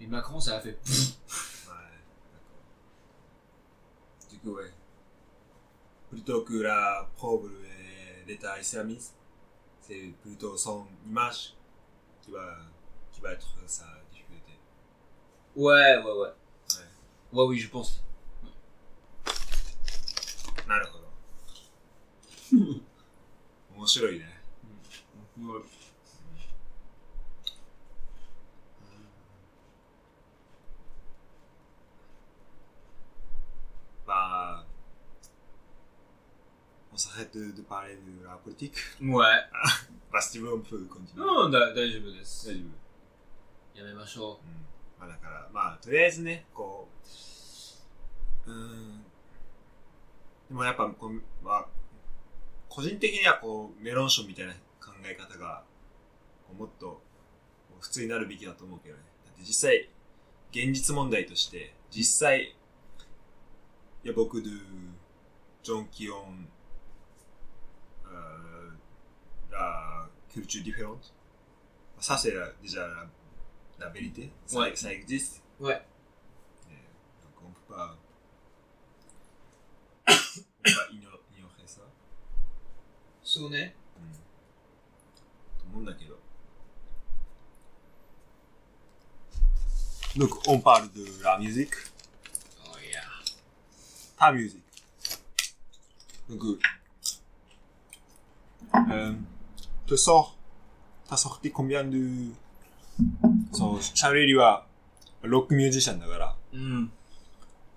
[0.00, 0.78] Et Macron, ça a fait.
[0.86, 1.74] Ouais,
[2.32, 2.62] d'accord.
[4.30, 4.72] Du coup, ouais.
[6.10, 9.14] Plutôt que la preuve de l'État islamiste,
[9.80, 11.54] c'est plutôt son image
[12.22, 12.56] qui va,
[13.12, 13.84] qui va être sa
[15.57, 16.33] Ouais, ouais, ouais.
[17.31, 18.01] Ouais, oui, je pense.
[20.67, 21.03] なるほど。
[23.75, 24.25] 面白いね。
[25.39, 25.61] Ouais.
[34.05, 34.13] ま
[34.59, 34.65] あ、
[36.93, 38.75] on s'arrête de, de parler de la politique.
[39.01, 39.23] Ouais.
[40.11, 41.25] Bah, si tu veux, on peut continuer.
[41.25, 42.47] うん、だ大丈夫です。
[42.47, 42.65] 大丈
[43.75, 43.79] 夫。
[43.79, 44.66] やめましょうん。
[44.98, 46.88] まあだから、まあ、とりあえずね、こ
[48.46, 49.02] う、うん。
[50.48, 51.66] でもやっぱ、こう、まあ、
[52.68, 55.64] 個人的にはこう、メロンションみたいな考え方が、
[56.56, 57.02] もっと、
[57.80, 59.02] 普通になるべきだと思うけどね。
[59.26, 59.88] だって実際、
[60.50, 62.56] 現実問題として、実際、
[64.04, 64.50] いや、僕、de
[65.62, 66.46] gens qui ont
[68.06, 68.70] euh,
[69.50, 71.12] la culture différente.
[72.00, 73.06] Ça, c'est la- déjà la,
[73.79, 74.31] la vérité.
[74.45, 74.75] Ça, Ouais.
[74.75, 75.41] ça existe.
[75.59, 75.81] Ouais.
[76.69, 76.73] Et
[77.23, 77.97] donc, on peut pas,
[80.07, 81.81] on peut pas ignorer, ignorer ça.
[81.81, 81.85] う。
[83.23, 83.75] そうね。
[85.59, 86.17] と思うんだけど。
[90.15, 91.73] Donc, on parle de la musique.
[92.65, 93.01] Oh yeah.
[94.17, 94.61] ta musique.
[96.29, 96.59] Donc,
[98.91, 99.13] euh,
[99.87, 100.37] te sors,
[101.07, 102.27] t'as sorti combien de,
[103.52, 104.66] そう、シャルエリは
[105.22, 106.92] ロックミュージシャンだから、うん。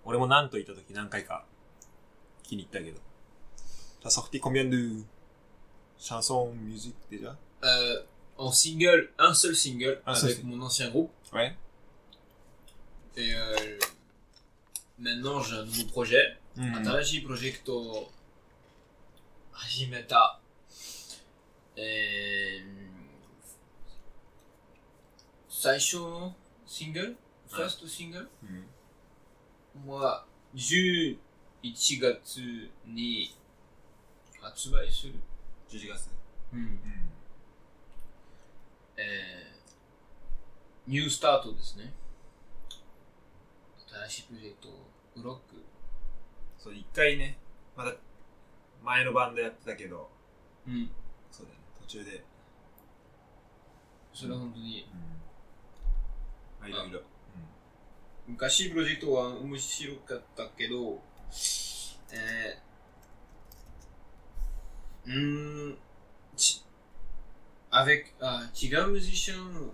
[0.03, 1.45] 俺も何と言った時何回か
[2.43, 2.99] 気に入ったけど。
[4.01, 5.03] t'as sorti combien de
[5.99, 7.37] chansons, musique déjà?
[7.63, 8.01] Euh,
[8.37, 10.57] en single, un seul single Un seul avec single.
[10.57, 11.11] mon ancien groupe.
[11.33, 11.55] Ouais.
[13.15, 13.77] Et euh,
[14.97, 16.37] maintenant j'ai un nouveau projet.
[16.57, 16.83] Mm.
[16.83, 18.11] 新しいプロジェクトを
[19.51, 20.39] 始めた。
[21.77, 22.91] えー、
[25.63, 26.33] 最初の
[26.65, 27.15] シングル？
[27.47, 28.27] ファーストシングル
[29.85, 29.91] ？Mm.
[29.91, 31.19] は11
[32.01, 33.35] 月に
[34.41, 35.13] 発売する。
[35.69, 36.09] 11月。
[36.51, 36.59] うん。
[36.61, 36.69] Mm.
[38.97, 41.93] えー、ニュースタートですね。
[44.09, 44.69] 新しいプロジェクト、
[45.15, 45.63] ブロック。
[46.57, 47.37] そう、一回ね、
[47.77, 47.93] まだ
[48.83, 50.09] 前のバンドやってたけど、
[50.67, 50.89] うん。
[51.31, 51.65] そうだよね。
[51.81, 52.23] 途中で。
[54.11, 55.20] それは本当に、ま
[56.61, 57.01] あ、いろいろ。
[58.27, 61.01] 昔プロジェクトは面白かったけど、
[62.13, 65.77] えー、うーん、
[66.37, 66.63] ち、
[67.71, 69.71] avec、あ、違うミュージシャン、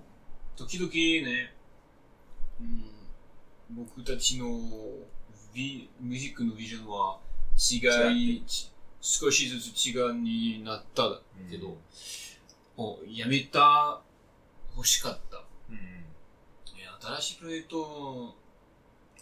[0.56, 1.54] 時々ね、
[2.60, 2.84] うん、
[3.70, 4.48] 僕たちの
[5.54, 7.20] ビミュージックのビジョンは
[7.58, 8.72] 違い、ち
[9.02, 11.78] 少しずつ違うになったけど、
[12.76, 14.02] もうやめた
[14.76, 15.44] 欲しかった。
[15.70, 16.06] うん。
[17.02, 18.36] 新しいプロジェクトを、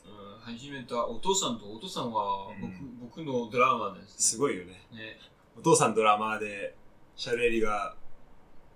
[0.06, 0.08] う
[0.52, 2.48] ん、始めたお父さんとお父さんは
[3.02, 4.72] 僕,、僕のドラマーですすごいよね。
[4.92, 4.98] ね。
[4.98, 5.20] ね
[5.58, 6.76] お父さんドラマーで、
[7.16, 7.96] シャルエリが、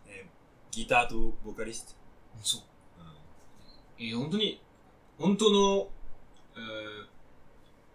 [0.08, 0.30] えー
[0.72, 1.98] ギターとボーカリス
[2.44, 2.62] そう。
[2.62, 2.68] ト。
[3.98, 4.62] えー本当に、
[5.18, 5.90] 本当の、
[6.56, 7.10] えー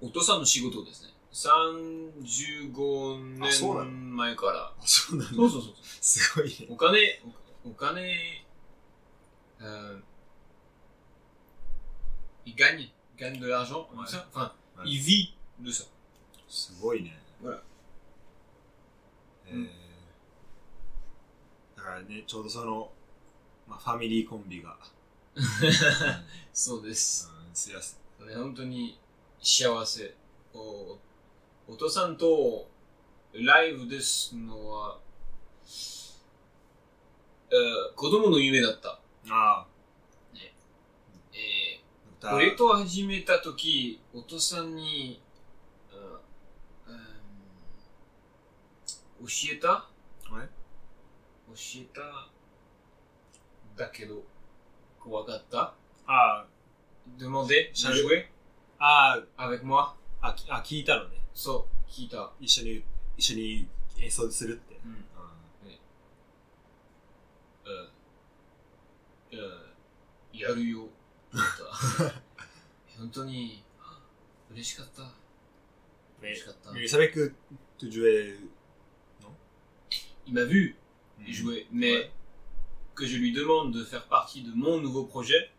[0.01, 1.11] お父さんの仕事ですね。
[1.33, 4.53] 35あそうなの年前から。
[4.67, 5.35] あ、そうなんだ。
[5.35, 5.75] そうそうそう。
[5.83, 6.67] すごいね。
[6.69, 7.23] お金、
[7.65, 8.45] おお金、
[9.61, 10.03] euh,
[12.47, 14.07] il gagne, il gagne de l'argent, Ouais.
[14.07, 14.27] ça.
[14.33, 14.83] Enfin, Ouais.
[14.87, 15.85] il vit de ça.
[16.49, 17.19] すごいね。
[17.43, 17.61] Voilà.
[19.47, 19.69] えー
[21.77, 22.91] だからね、ちょうどその、
[23.69, 24.77] まあ、ファミリーコンビが、
[25.37, 25.45] うん、
[26.53, 27.31] そうです。
[27.53, 27.99] すやす。
[28.19, 28.99] それ本当に
[29.43, 30.15] 幸せ。
[30.55, 30.97] お
[31.69, 32.69] お父さんと
[33.33, 34.99] ライブですのは、
[37.51, 38.91] えー子供の夢だった。
[39.31, 39.67] ああ。
[42.25, 45.21] え歌ー、プロジェクトを始めたとき、お父さんに、
[45.93, 45.99] うん
[46.95, 47.01] うん
[49.27, 49.69] 教えた？
[49.69, 49.89] は
[50.43, 50.49] い
[51.49, 52.01] 教えた？
[53.77, 54.23] だけど、
[54.99, 55.75] 怖かった？
[56.07, 58.27] あャル jouer
[58.79, 61.19] あ、あ avec moi あ、あ聞いたのね。
[61.35, 62.33] そう、聞いた。
[62.41, 62.83] 一緒に、
[63.19, 63.69] 一緒に
[63.99, 64.81] 演奏するって。
[64.85, 65.07] うん。
[67.71, 69.49] うん。
[70.33, 70.89] やるよ。
[71.34, 72.22] と思った
[72.98, 73.64] 本当に、
[74.52, 75.04] 嬉しかった。
[76.22, 76.72] 嬉しかった。
[76.72, 77.34] Mais il savait que
[77.78, 78.38] tu jouais.
[80.26, 80.76] Il m'a vu
[81.20, 81.32] Mm.
[81.34, 82.12] jouer, mais Ouais.
[82.96, 85.52] que je lui demande de faire partie de mon nouveau projet,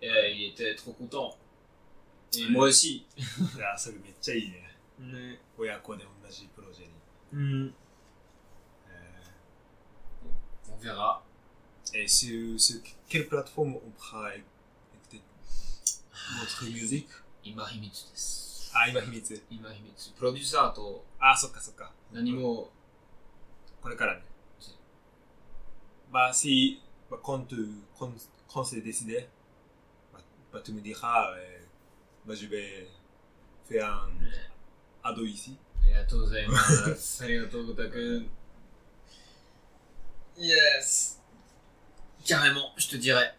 [0.00, 1.36] et il était trop content.
[2.34, 2.50] Et Ouais.
[2.50, 3.06] moi aussi.
[3.16, 4.76] いや、それめっちゃいいね。
[5.00, 6.92] Mais, 親子で同じプロジェに。
[7.32, 7.72] hmm,
[8.88, 9.20] え
[10.70, 11.20] on verra.
[11.92, 14.44] ー、et sur, sur quelle plateforme on pourra écouter
[16.26, 17.06] votre musique
[17.44, 18.70] 今秘密です。
[18.74, 19.42] あ、今秘密。
[19.50, 20.10] 今秘密。
[20.12, 21.92] プロデューサーとあ、そっかそっか。
[22.12, 22.70] 何も、
[23.82, 24.22] これからね。
[26.12, 26.78] Bah, si,
[27.10, 28.12] bah, quand, tu- quand,
[28.46, 29.28] quand c'est décidé,
[30.12, 30.20] bah,
[30.52, 31.58] bah, tu me diras, euh,
[32.26, 32.86] bah, je vais
[33.66, 34.10] faire un
[35.02, 35.56] ado ici.
[35.82, 36.58] ありがとうございま
[36.96, 37.24] す。
[37.24, 38.30] ありがとう、ごたくん。
[40.36, 41.18] Yes!
[42.24, 43.34] Carrément, je te dirais.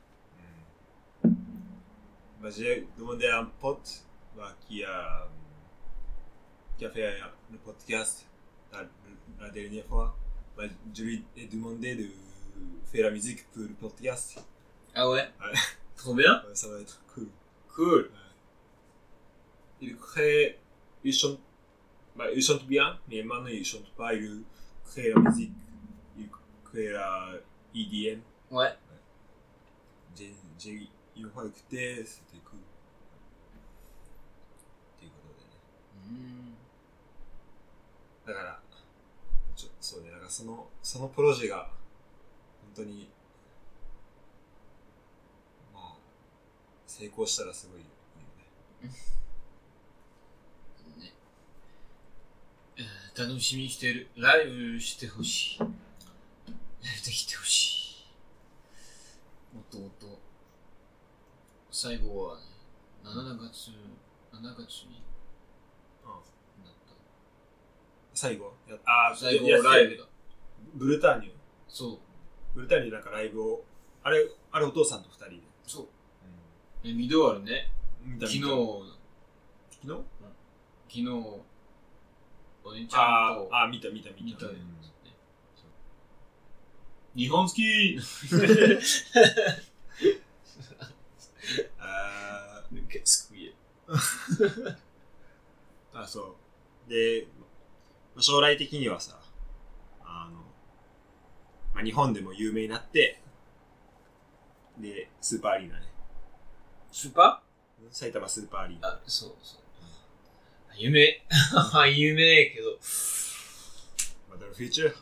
[2.40, 4.04] Bah, j'ai demandé à un pote
[4.36, 5.28] bah, qui, a,
[6.76, 7.18] qui a fait
[7.50, 8.26] le podcast
[8.72, 8.84] la,
[9.40, 10.16] la dernière fois.
[10.56, 10.64] Bah,
[10.94, 12.08] je lui ai demandé de
[12.86, 14.40] faire la musique pour le podcast.
[14.94, 15.28] Ah ouais?
[15.40, 15.58] Ouais.
[15.96, 16.42] Trop bien?
[16.46, 17.28] Ouais, ça va être cool.
[17.74, 18.10] Cool.
[19.80, 20.58] Il crée,
[21.04, 21.38] il chante,
[22.16, 24.42] bah, il chante bien, mais maintenant il chante pas, il
[24.84, 25.52] crée la musique,
[26.16, 26.28] il
[26.64, 27.34] crée la
[27.74, 28.20] EDM.
[28.50, 28.72] Ouais.
[30.16, 30.88] J'ai,
[31.18, 32.60] j'ai une fois écouté, c'était cool.
[34.96, 35.56] っていうことでね。
[36.06, 36.54] うん。
[38.24, 38.60] だから、
[39.56, 41.70] ちょそうね、だかその、そのプロジェが、
[42.76, 43.10] 本当に、
[45.74, 45.96] まあ、
[46.86, 47.90] 成功したらすごいいいよ
[48.82, 48.92] ね。
[51.00, 51.12] ね
[53.16, 54.08] 楽しみにしてる。
[54.16, 55.58] ライブしてほしい。
[55.58, 58.06] ライブできてほし
[59.52, 59.56] い。
[59.56, 60.27] もっともっと。
[61.80, 62.42] 最後はね、
[63.04, 63.70] 7月、
[64.32, 64.58] 7月
[64.90, 65.00] に
[66.02, 66.10] うん。
[66.64, 66.74] なっ
[68.14, 68.52] 最後？
[68.68, 69.16] やあた。
[69.16, 70.02] 最後やライブだ。
[70.74, 71.30] ブルターニュ。
[71.68, 71.98] そう。
[72.56, 73.64] ブルターニュなんかライブを、
[74.02, 75.46] あれ、あれお父さんと二人で。
[75.68, 75.88] そう。
[76.82, 77.70] え、ミドワルね。
[78.22, 78.48] 昨日、昨
[79.86, 79.86] 日？
[79.86, 80.04] 昨
[80.88, 81.08] 日、
[82.64, 84.22] お姉ちゃんとあーあー、見た見た見た。
[84.24, 84.58] 見たねうん。
[87.14, 88.00] 日本好きあ
[92.88, 93.28] Qu'est-ce
[95.92, 96.36] あ、そ
[96.86, 96.90] う。
[96.90, 97.26] で、
[98.14, 99.20] まあ将来的にはさ、
[100.02, 100.38] あの、
[101.74, 103.20] まあ、日本でも有名になって、
[104.78, 105.86] で、スーパーアリーナね。
[106.92, 107.42] スーパ
[107.90, 108.88] 埼玉スーパーアリーナ。
[108.88, 109.60] あ、そうそう。
[110.76, 111.24] 夢。
[111.94, 112.78] 夢やけど。
[114.28, 114.94] またフューチャー。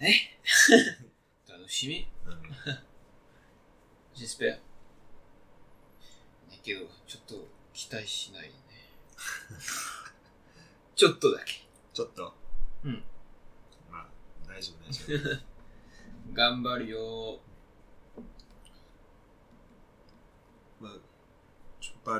[0.00, 0.38] ね。
[1.48, 2.08] 楽しみ。
[2.26, 2.93] うん。
[4.14, 4.58] J-Spare
[6.64, 8.50] けど、ちょっと期待しない。
[10.96, 11.66] ちょっとだけ。
[11.92, 12.32] ちょっと。
[12.84, 13.04] うん。
[13.90, 14.08] まあ、
[14.48, 15.02] 大丈夫、大丈。
[16.32, 17.38] 頑張るよ。
[20.80, 20.96] まあ、
[21.80, 22.18] ちょ、パ、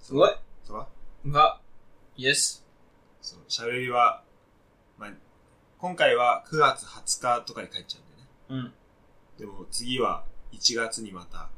[0.00, 0.30] すごい。
[1.22, 1.60] まあ、
[2.16, 2.66] イエス。
[3.20, 4.24] その、喋りは、
[5.82, 8.00] 今回は9月20日とかに帰っちゃ
[8.48, 8.72] うんだよね。
[9.36, 9.40] うん。
[9.40, 10.22] でも次は
[10.52, 11.50] 1月にまた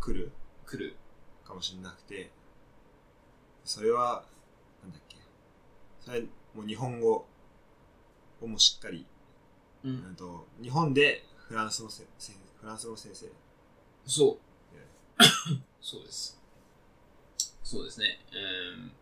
[0.00, 0.32] 来る
[0.66, 0.96] 来る。
[1.46, 2.30] かもしれなくて、
[3.64, 4.24] それは、
[4.82, 5.16] なんだっけ。
[6.00, 7.26] それ、もう日本語
[8.42, 9.06] をもうしっかり、
[9.84, 9.88] う。
[9.88, 13.26] うんんと、日本でフランスのせせんフランスの先生。
[14.04, 14.38] そう。
[15.80, 16.38] そうです。
[17.62, 18.18] そうですね。
[18.32, 18.92] うん。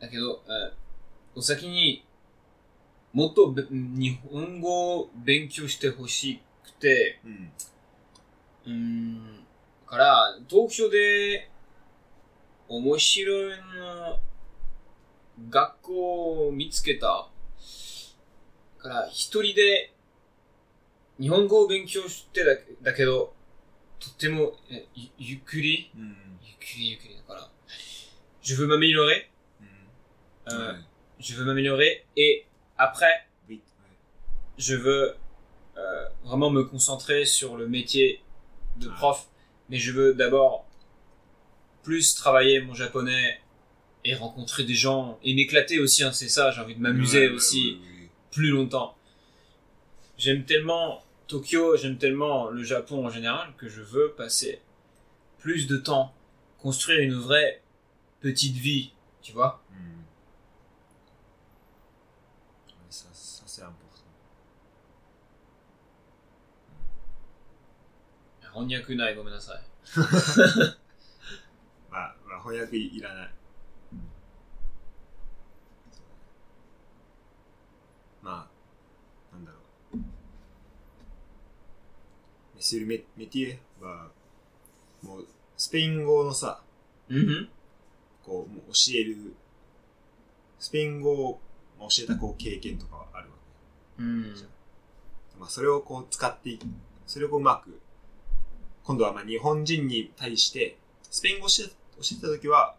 [0.00, 0.89] だけど、えお
[1.38, 2.04] 先に
[3.12, 7.52] もっとべ日本語を勉強してほしくて、うん。
[8.66, 9.44] うん、
[9.86, 11.50] から、東京で
[12.68, 14.18] 面白いの
[15.48, 17.28] 学校を見つけた。
[18.78, 19.92] から、一人で
[21.20, 23.34] 日本語を勉強してだけだけど、
[23.98, 25.90] とってもえゆゆっくり？
[25.96, 26.38] うん。
[26.42, 27.50] ゆっくりゆっくりだから。
[28.42, 29.26] Je veux m'améliorer.
[29.60, 29.68] うん。
[30.52, 30.89] Euh, はい
[31.20, 32.04] je veux m'améliorer.
[32.16, 32.44] Et
[32.78, 33.12] après,
[33.48, 33.62] Vite,
[34.58, 35.14] je veux
[35.76, 38.20] euh, vraiment me concentrer sur le métier
[38.76, 38.94] de Ah.
[38.96, 39.26] prof.
[39.68, 40.66] Mais je veux d'abord
[41.82, 43.40] plus travailler mon japonais
[44.04, 46.02] et rencontrer des gens et m'éclater aussi.
[46.02, 48.08] hein, c'est ça, j'ai envie de m'amuser Ouais, aussi ouais, ouais.
[48.32, 48.96] plus longtemps.
[50.18, 54.60] J'aime tellement Tokyo, j'aime tellement le Japon en général que je veux passer
[55.38, 56.12] plus de temps,
[56.58, 57.62] construire une vraie
[58.20, 58.92] petite vie,
[59.22, 59.62] tu vois.
[59.70, 59.99] う
[68.52, 69.62] 翻訳ないごめんなさい。
[71.90, 73.30] まあ、まあ、翻訳いいらない。
[75.90, 76.20] そうだね
[78.22, 78.48] ま
[79.32, 79.58] あ、なんだろ
[79.94, 79.96] う。
[82.54, 84.10] メスルメメティエは、
[85.02, 85.26] もう、
[85.56, 86.62] スペイン語のさ、
[87.08, 87.48] うん
[88.24, 89.34] こう、もう教える、
[90.58, 91.40] スペイン語を
[91.80, 93.36] 教えたこう経験とかはあるわ
[93.98, 94.02] け。
[94.02, 94.34] うん。
[95.38, 96.58] まあ、それをこう使ってい
[97.06, 97.80] それをうまく、
[98.84, 100.78] 今度はまあ日本人に対して、
[101.10, 101.74] スペイン語を教え教
[102.12, 102.76] えてた時は、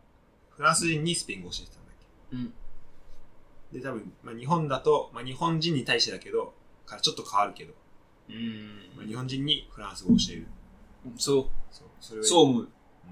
[0.50, 1.96] フランス人にスペイン語を教えてたんだっ
[2.30, 2.36] け？
[2.36, 2.54] うん
[3.72, 6.54] で、多分、まあ、日本だと、まあ、日本人に対してだけど、
[6.86, 7.74] からちょっと変わるけど、
[8.30, 10.48] うんまあ、日本人にフランス語を教える。
[11.18, 12.64] そう、そう、それそう思う。
[12.64, 12.70] うん、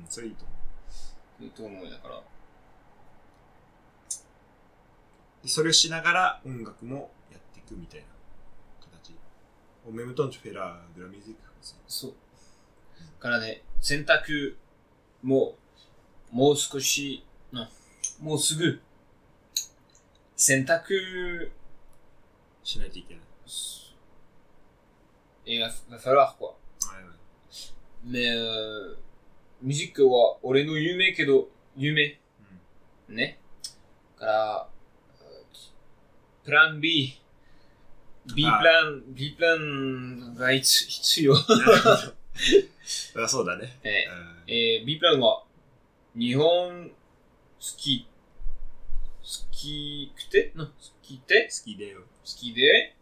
[0.09, 0.53] それいいと思
[1.39, 1.43] う。
[1.45, 2.21] いいと思うだから。
[5.43, 8.07] で、それをしながら音楽もやっていくみたいな
[8.81, 9.15] 形。
[9.87, 11.39] おメムトンチュフェラー、ドラミュージック
[11.87, 12.13] そう。
[13.19, 14.57] からね、選択
[15.23, 15.55] も、
[16.31, 17.69] もう少し、な
[18.19, 18.79] もうすぐ、
[20.35, 21.51] 選択、
[22.63, 23.23] しないといけない。
[25.49, 26.53] et va, va falloir quoi.
[26.85, 27.13] はいはい。
[28.05, 28.95] Mais, euh,
[29.61, 32.19] ミュージックは俺の夢けど、夢。
[33.09, 33.39] ね。
[34.17, 34.69] から、
[36.45, 37.19] プラン B、
[38.35, 41.33] B プあラン、B プランが必必要？
[43.23, 43.79] あそうだね。
[43.83, 45.43] えうんえー B プランは、
[46.15, 46.93] 日本好
[47.77, 48.07] き、
[49.21, 50.51] 好きくて？
[50.55, 50.71] の好
[51.01, 51.99] きて好きだよ。
[52.01, 52.95] 好きで、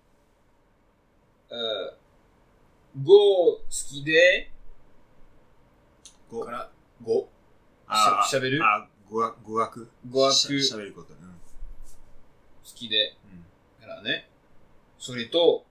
[1.49, 3.13] えー、語
[3.57, 4.51] 好きで、
[6.29, 6.71] 語から、
[7.01, 7.29] 語。
[7.87, 8.59] あしゃべる？
[8.63, 9.41] あ、語学。
[9.43, 9.89] 語学。
[10.09, 11.13] 語学しゃべること。
[11.13, 11.19] うん。
[11.19, 11.35] 好
[12.75, 13.45] きで、うん
[13.81, 14.29] からね。
[14.99, 15.65] それと、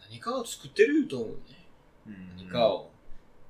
[0.00, 1.57] 何かを作ってると思うね。
[2.08, 2.90] うん何かを。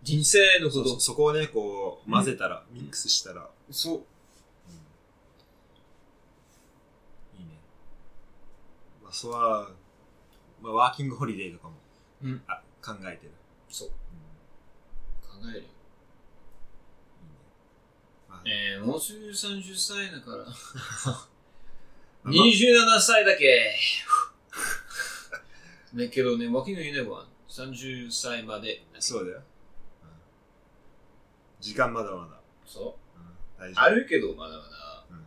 [0.03, 3.97] 人生のことそこをね、こう、混ぜたら、ミックスしたら、そう。
[7.39, 7.53] いいね。
[9.03, 9.71] まあ、そは、
[10.63, 11.75] まあ、ワーキングホリデーとかも、
[12.23, 13.33] うんあ考えてる。
[13.69, 13.89] そう。
[13.89, 13.95] うん
[15.43, 15.61] 考えるよ。
[15.61, 15.71] いいね。
[18.29, 20.45] まあ、えー、もうすぐ30歳だから。
[22.23, 23.75] まあ27歳だけ。
[25.95, 28.85] だ けどね、脇の夢は30歳まで。
[28.99, 29.39] そうだよ。
[29.39, 29.45] うん
[31.61, 32.39] 時間まだまだ。
[32.67, 33.19] そう？
[33.19, 33.27] うん
[33.59, 33.85] 大丈夫。
[33.85, 35.05] あるけど、まだまだ。
[35.11, 35.17] うん。
[35.17, 35.23] ま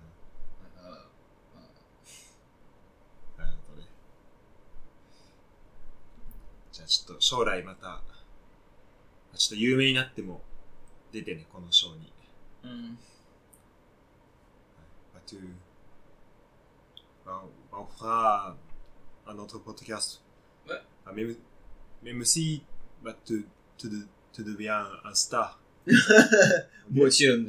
[0.82, 1.04] だまだ
[3.46, 3.88] なるほどね。
[6.72, 8.02] じゃあちょっと将来また、
[9.36, 10.42] ちょっと有名になっても
[11.12, 12.14] 出てね、このショーに。
[12.64, 12.98] うん。
[15.14, 15.36] まあ te,
[17.26, 17.44] bah,
[17.74, 18.56] on fera
[19.28, 20.22] un autre podcast.
[20.68, 20.82] Ouais.
[21.06, 21.36] Ah, même,
[22.04, 22.64] même si,
[23.04, 23.46] bah, tu,
[23.78, 23.88] tu,
[24.34, 25.60] tu deviens un star.
[26.92, 27.48] Moi aussi, homme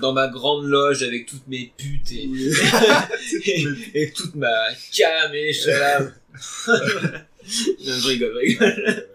[0.00, 2.52] Dans ma grande loge avec toutes mes putes et, Oui.
[3.44, 6.00] et, et toute ma cam et là.
[6.02, 6.10] non,
[7.78, 9.06] je rigole, rigole.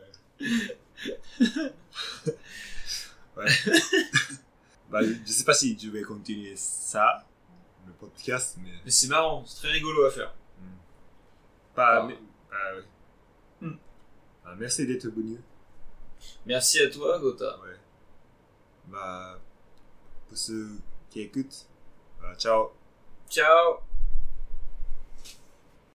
[3.37, 3.45] Ouais.
[4.89, 7.25] bah, je sais pas si je vais continuer ça,
[7.85, 10.33] le podcast, mais Mais c'est marrant, c'est très rigolo à faire.
[11.75, 12.01] pas.
[12.01, 12.07] Ah.
[12.07, 12.17] mais-
[12.49, 12.81] bah.
[13.61, 13.75] Hmm.
[14.45, 15.39] Ah, merci d'être venu.
[16.45, 17.59] Merci à toi, Gotha.
[17.61, 17.77] Ouais.
[18.87, 19.39] Bah,
[20.27, 20.69] pour ceux
[21.09, 21.67] qui écoutent,
[22.21, 22.71] bah, ciao.
[23.29, 23.79] Ciao